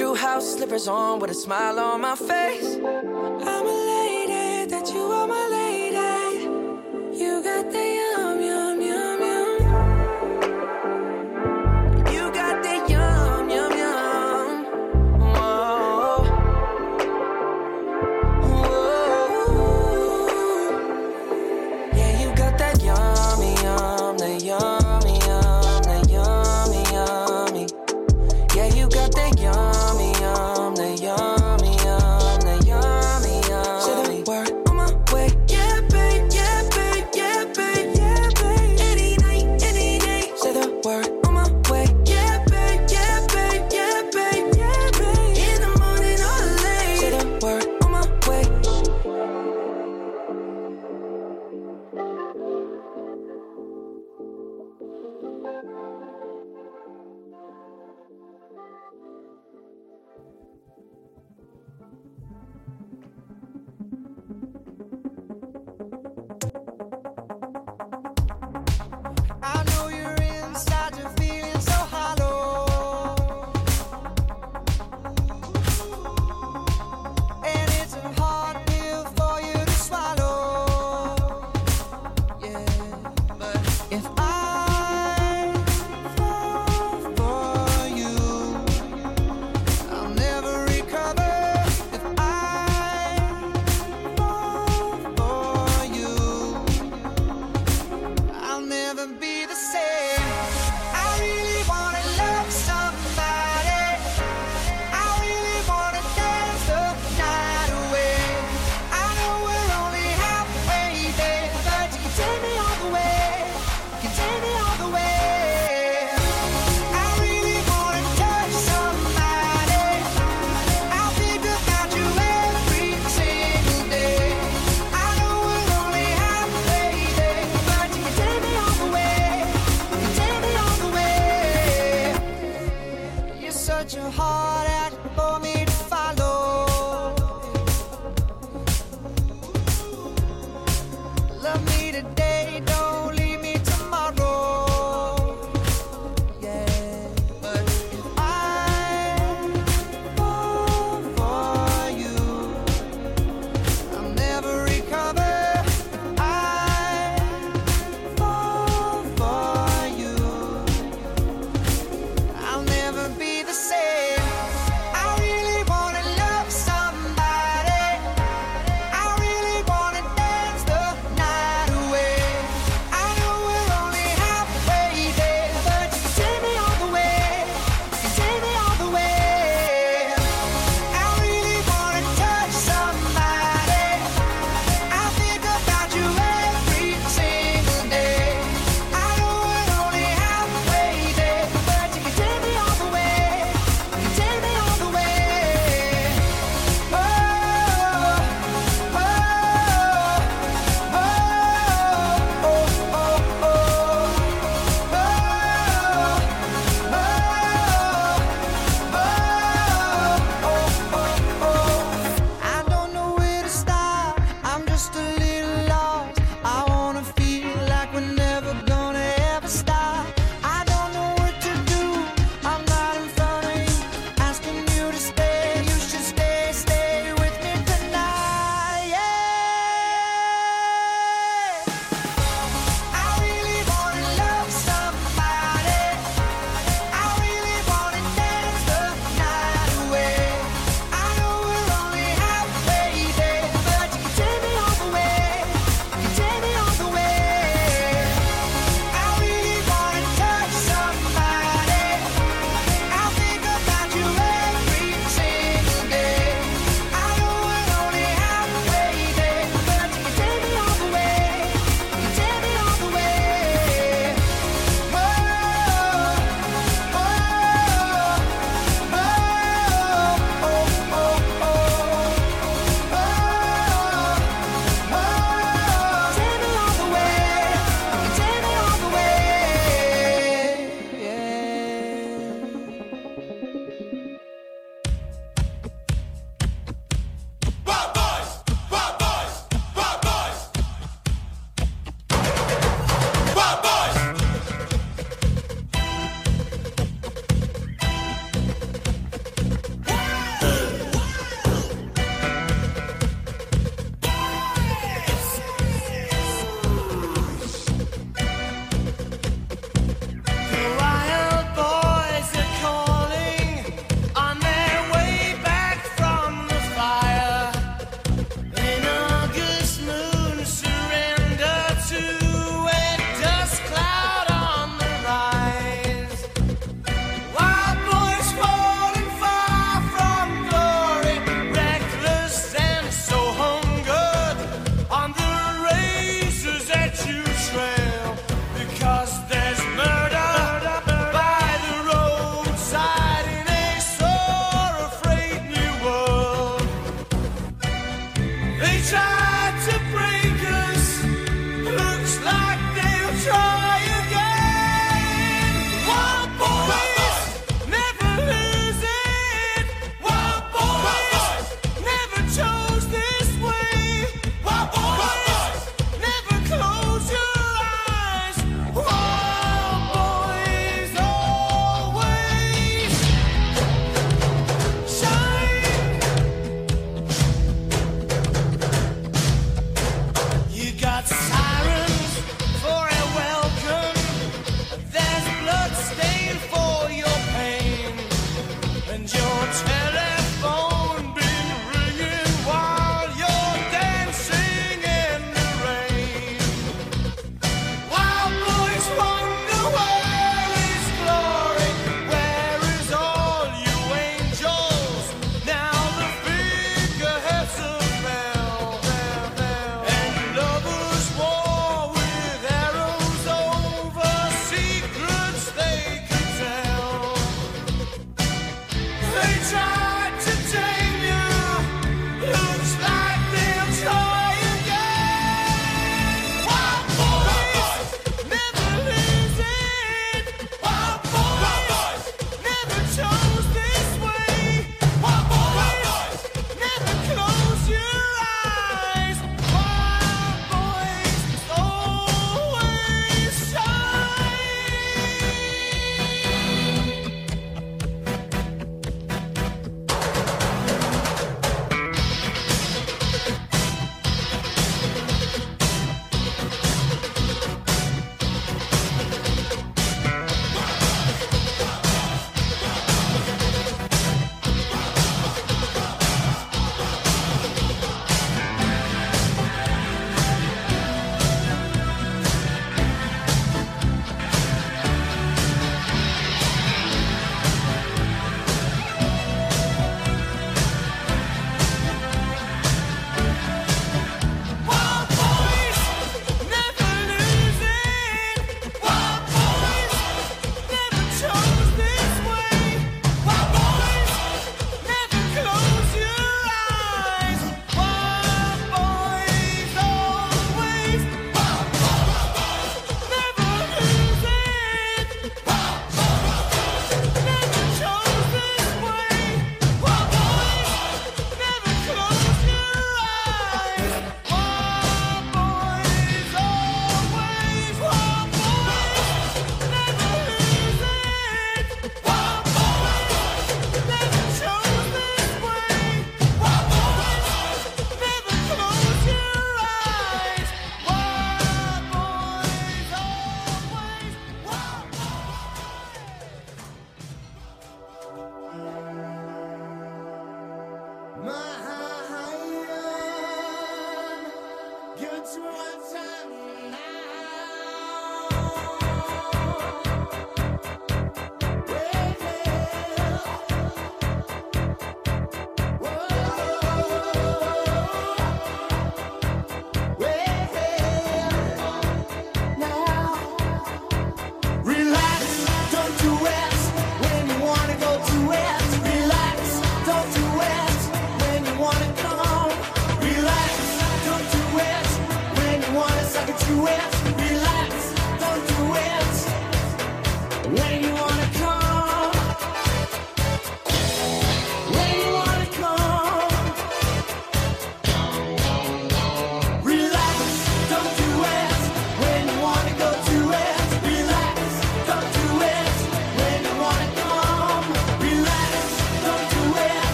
Drew 0.00 0.14
house 0.14 0.54
slippers 0.54 0.88
on 0.88 1.18
with 1.18 1.30
a 1.30 1.34
smile 1.34 1.78
on 1.78 2.00
my 2.00 2.16
face. 2.16 2.76
I'm 2.76 3.66
elated 3.66 4.70
that 4.70 4.90
you 4.94 5.02
are 5.02 5.26
my 5.26 5.48
lady. 5.48 5.59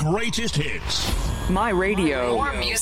greatest 0.00 0.56
hits. 0.56 1.50
My 1.50 1.68
radio. 1.68 2.42
Music. 2.58 2.79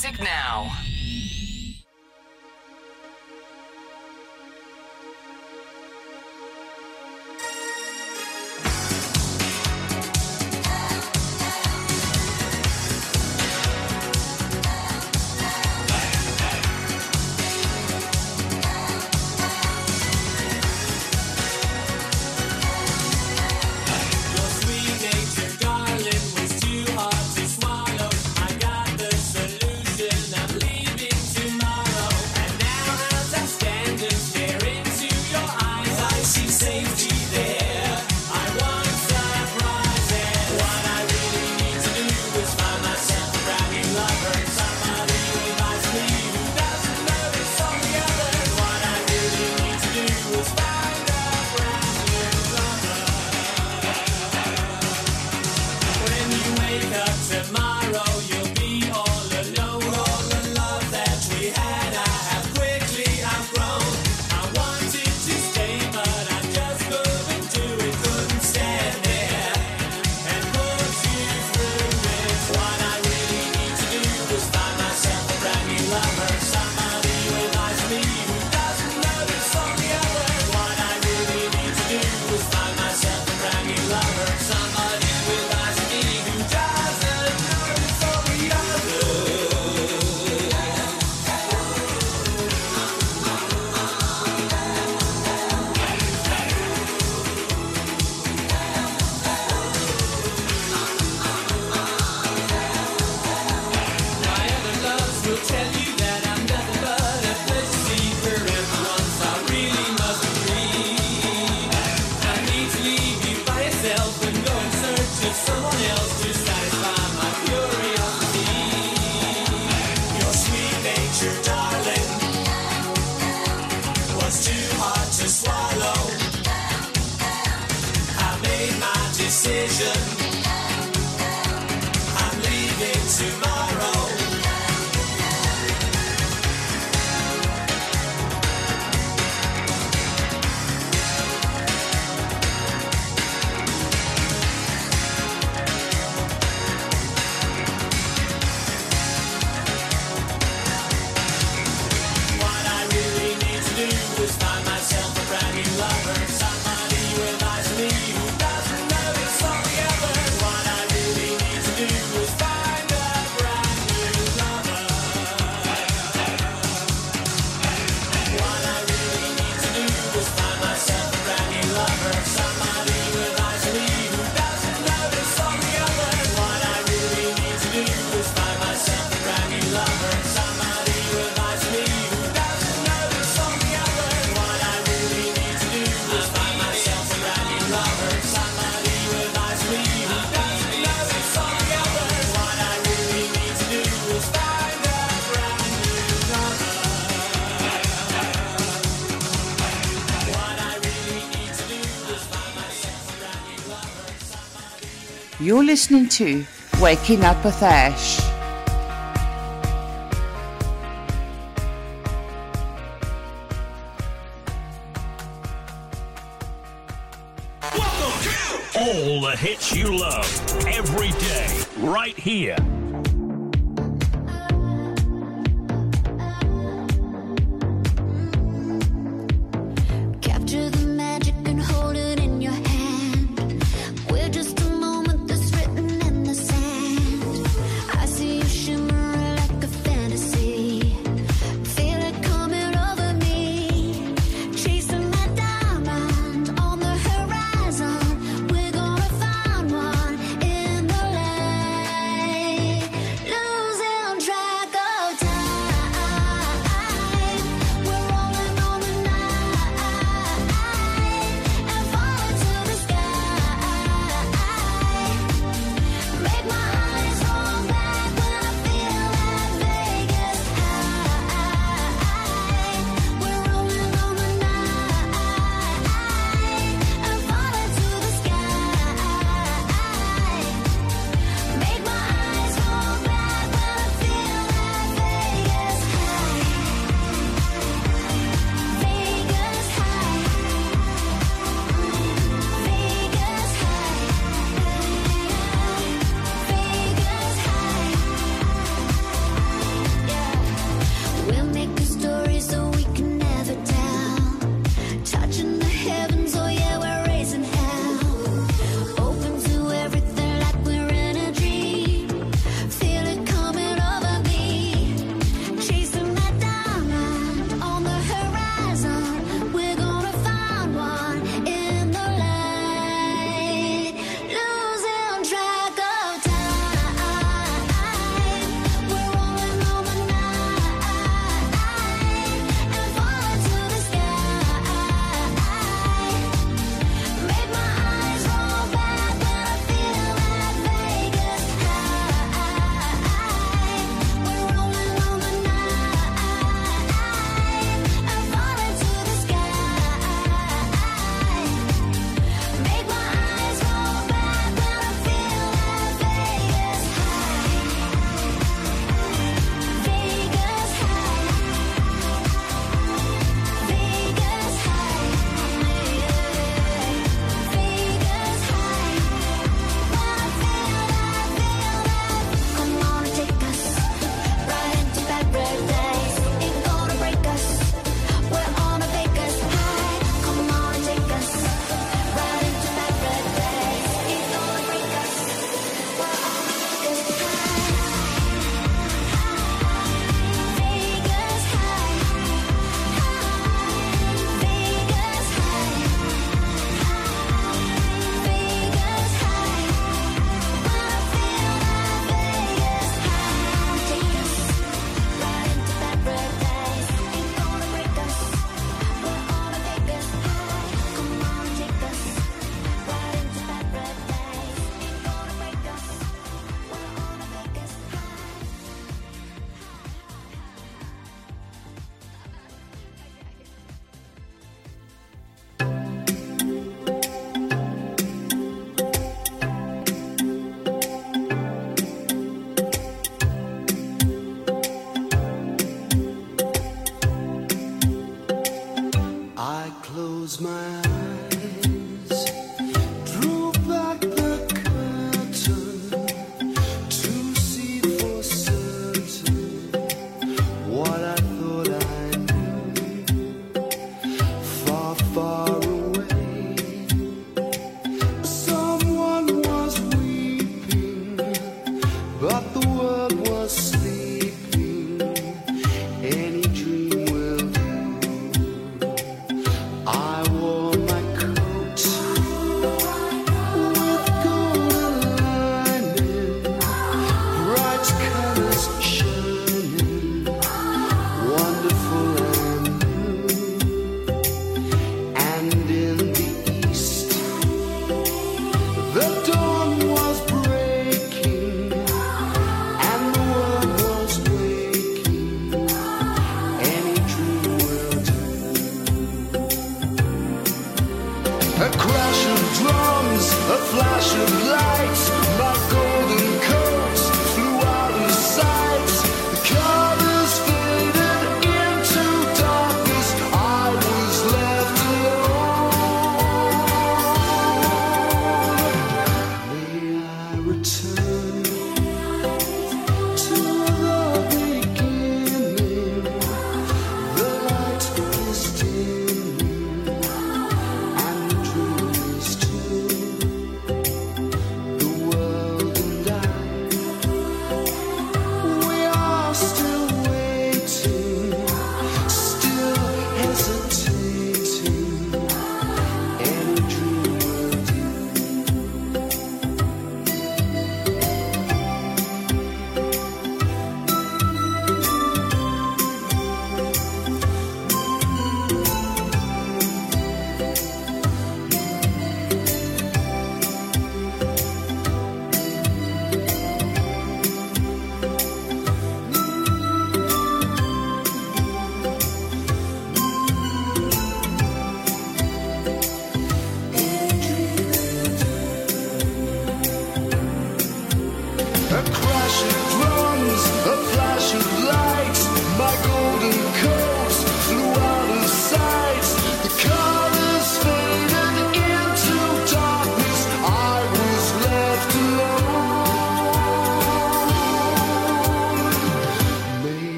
listening 205.69 206.09
to 206.09 206.47
Waking 206.81 207.23
Up 207.25 207.45
with 207.45 207.63
Ash. 207.63 208.28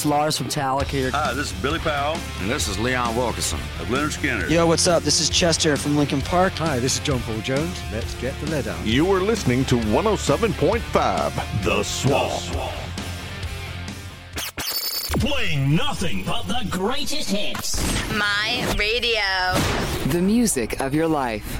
It's 0.00 0.06
Lars 0.06 0.38
from 0.38 0.46
Talik 0.46 0.86
here. 0.86 1.10
Hi, 1.10 1.34
this 1.34 1.52
is 1.52 1.60
Billy 1.60 1.78
Powell. 1.78 2.16
And 2.40 2.50
this 2.50 2.68
is 2.68 2.78
Leon 2.78 3.14
Wilkeson. 3.16 3.58
Of 3.82 3.88
Lynyrd 3.88 4.16
Skynyrd. 4.16 4.48
Yo, 4.48 4.66
what's 4.66 4.86
up? 4.86 5.02
This 5.02 5.20
is 5.20 5.28
Chester 5.28 5.76
from 5.76 5.94
Linkin 5.94 6.22
Park. 6.22 6.54
Hi, 6.54 6.78
this 6.78 6.94
is 6.94 7.00
John 7.00 7.20
Paul 7.20 7.38
Jones. 7.42 7.78
Let's 7.92 8.14
get 8.14 8.34
the 8.40 8.46
lead 8.50 8.66
out. 8.66 8.82
You 8.86 9.12
are 9.12 9.20
listening 9.20 9.66
to 9.66 9.74
107.5 9.74 11.62
The 11.62 11.82
Swamp. 11.82 12.32
The 12.32 12.38
Swamp. 12.38 12.72
Playing 15.20 15.76
nothing 15.76 16.24
but 16.24 16.44
the 16.44 16.66
greatest 16.70 17.28
hits. 17.28 17.78
My 18.16 18.74
radio. 18.78 19.20
The 20.12 20.22
music 20.22 20.80
of 20.80 20.94
your 20.94 21.08
life. 21.08 21.59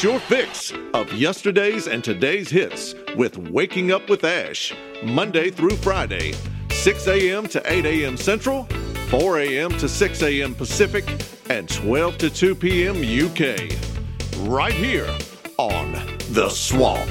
Your 0.00 0.20
fix 0.20 0.72
of 0.94 1.12
yesterday's 1.12 1.88
and 1.88 2.04
today's 2.04 2.48
hits 2.48 2.94
with 3.16 3.36
Waking 3.36 3.90
Up 3.90 4.08
with 4.08 4.22
Ash, 4.22 4.72
Monday 5.02 5.50
through 5.50 5.74
Friday, 5.74 6.34
6 6.70 7.08
a.m. 7.08 7.48
to 7.48 7.60
8 7.64 7.84
a.m. 7.84 8.16
Central, 8.16 8.62
4 9.08 9.40
a.m. 9.40 9.76
to 9.78 9.88
6 9.88 10.22
a.m. 10.22 10.54
Pacific, 10.54 11.04
and 11.50 11.68
12 11.68 12.16
to 12.18 12.30
2 12.30 12.54
p.m. 12.54 12.98
UK. 12.98 13.72
Right 14.48 14.72
here 14.72 15.12
on 15.56 15.90
The 16.30 16.48
Swamp. 16.48 17.10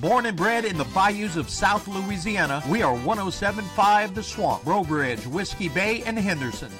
Born 0.00 0.24
and 0.24 0.36
bred 0.36 0.64
in 0.64 0.78
the 0.78 0.86
bayous 0.94 1.36
of 1.36 1.50
South 1.50 1.86
Louisiana, 1.86 2.62
we 2.70 2.80
are 2.82 2.94
1075 2.94 4.14
The 4.14 4.22
Swamp, 4.22 4.64
Breaux 4.64 4.82
Bridge, 4.82 5.26
Whiskey 5.26 5.68
Bay, 5.68 6.02
and 6.06 6.18
Henderson. 6.18 6.70